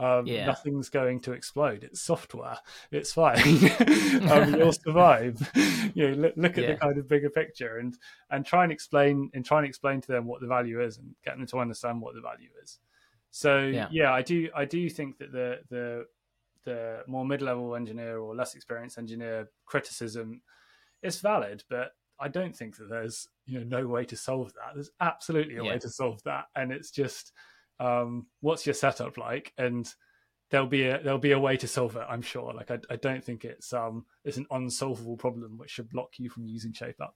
[0.02, 0.46] um, yeah.
[0.46, 1.84] Nothing's going to explode.
[1.84, 2.58] It's software.
[2.90, 3.38] It's fine.
[4.30, 5.50] um, you'll survive.
[5.94, 6.72] you know, look, look at yeah.
[6.72, 7.96] the kind of bigger picture and
[8.30, 11.14] and try and explain and try and explain to them what the value is and
[11.24, 12.80] get them to understand what the value is.
[13.30, 16.06] So yeah, yeah I do I do think that the the
[16.64, 20.42] the more mid level engineer or less experienced engineer criticism
[21.02, 24.74] is valid, but I don't think that there's you know no way to solve that.
[24.74, 25.70] There's absolutely a yeah.
[25.70, 27.32] way to solve that, and it's just
[27.82, 29.52] um, what's your setup like?
[29.58, 29.88] And
[30.50, 32.52] there'll be a there'll be a way to solve it i'm sure.
[32.52, 36.28] Like i, I don't think it's um it's an unsolvable problem which should block you
[36.28, 37.14] from using shapeup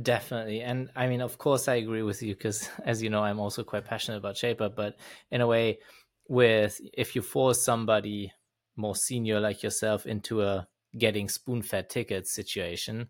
[0.00, 0.62] definitely.
[0.62, 3.62] And i mean of course i agree with you because as you know i'm also
[3.62, 4.96] quite passionate about shapeup but
[5.30, 5.80] in a way
[6.28, 8.32] with if you force somebody
[8.74, 10.66] more senior like yourself into a
[10.98, 13.08] getting spoon-fed tickets situation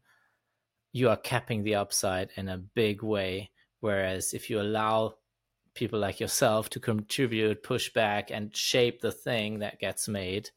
[0.93, 3.51] you are capping the upside in a big way.
[3.81, 5.15] Whereas if you allow
[5.75, 10.51] people like yourself to contribute, push back, and shape the thing that gets made,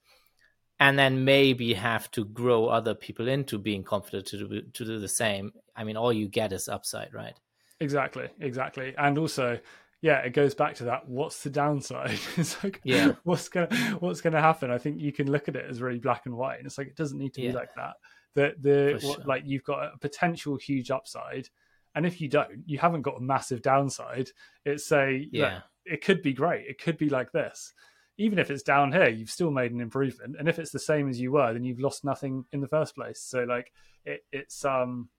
[0.80, 5.00] and then maybe have to grow other people into being confident to do, to do
[5.00, 5.54] the same.
[5.76, 7.36] I mean, all you get is upside, right?
[7.80, 8.94] Exactly, exactly.
[8.98, 9.60] And also,
[10.02, 11.08] yeah, it goes back to that.
[11.08, 12.20] What's the downside?
[12.38, 14.72] it's like, yeah, what's gonna what's gonna happen?
[14.72, 16.88] I think you can look at it as really black and white, and it's like
[16.88, 17.52] it doesn't need to yeah.
[17.52, 17.94] be like that.
[18.34, 19.18] The the sure.
[19.26, 21.50] like you've got a potential huge upside,
[21.96, 24.30] and if you don't, you haven't got a massive downside.
[24.66, 26.66] It's a yeah, it could be great.
[26.68, 27.74] It could be like this
[28.18, 30.36] even if it's down here, you've still made an improvement.
[30.40, 32.96] And if it's the same as you were, then you've lost nothing in the first
[32.96, 33.22] place.
[33.22, 33.72] So like
[34.06, 35.10] it, it's um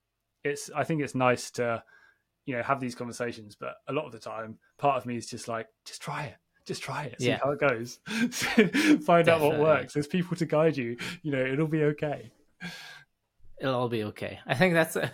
[0.44, 1.82] it's I think it's nice to
[2.46, 5.26] you know have these conversations, but a lot of the time, part of me is
[5.26, 6.36] just like, just try it.
[6.64, 7.38] Just try it, see yeah.
[7.42, 8.00] how it goes.
[8.06, 9.30] Find Definitely.
[9.30, 9.94] out what works.
[9.94, 10.96] There's people to guide you.
[11.22, 12.32] You know, it'll be okay.
[13.60, 14.40] It'll all be okay.
[14.46, 15.12] I think that's a,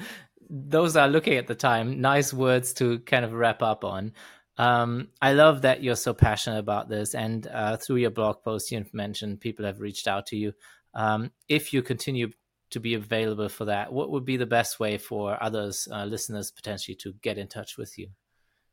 [0.55, 2.03] those are looking at the time.
[2.03, 4.13] Nice words to kind of wrap up on.
[4.59, 8.71] Um, I love that you're so passionate about this, and uh, through your blog post,
[8.71, 10.53] you've mentioned people have reached out to you.
[10.93, 12.31] Um, if you continue
[12.71, 16.51] to be available for that, what would be the best way for others, uh, listeners,
[16.51, 18.09] potentially to get in touch with you?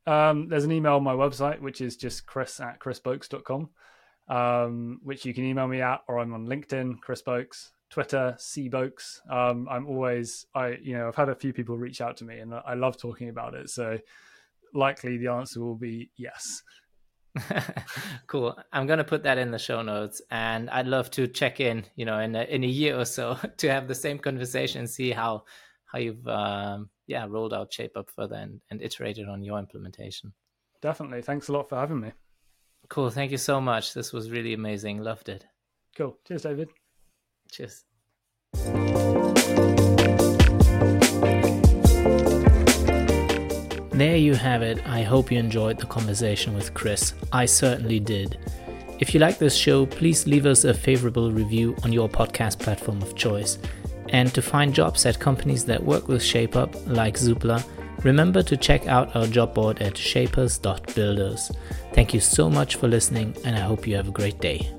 [0.05, 3.69] Um, there's an email on my website, which is just chris at chrisboakes.com,
[4.27, 8.69] um, which you can email me at, or I'm on LinkedIn, Chris Boakes, Twitter, C
[8.69, 9.21] Boakes.
[9.29, 12.39] Um, I'm always, I, you know, I've had a few people reach out to me
[12.39, 13.69] and I love talking about it.
[13.69, 13.97] So
[14.73, 16.63] likely the answer will be yes.
[18.27, 18.57] cool.
[18.71, 22.05] I'm gonna put that in the show notes, and I'd love to check in, you
[22.05, 25.43] know, in a, in a year or so to have the same conversation, see how
[25.85, 30.33] how you've um, yeah rolled out Shape up further and, and iterated on your implementation.
[30.81, 31.21] Definitely.
[31.21, 32.11] Thanks a lot for having me.
[32.89, 33.09] Cool.
[33.09, 33.93] Thank you so much.
[33.93, 34.99] This was really amazing.
[34.99, 35.45] Loved it.
[35.95, 36.17] Cool.
[36.25, 36.69] Cheers, David.
[37.51, 37.83] Cheers.
[43.99, 44.81] There you have it.
[44.87, 47.13] I hope you enjoyed the conversation with Chris.
[47.33, 48.37] I certainly did.
[48.99, 53.01] If you like this show, please leave us a favorable review on your podcast platform
[53.01, 53.57] of choice.
[54.09, 57.63] And to find jobs at companies that work with ShapeUp, like Zoopla,
[58.03, 61.51] remember to check out our job board at shapers.builders.
[61.93, 64.71] Thank you so much for listening, and I hope you have a great day.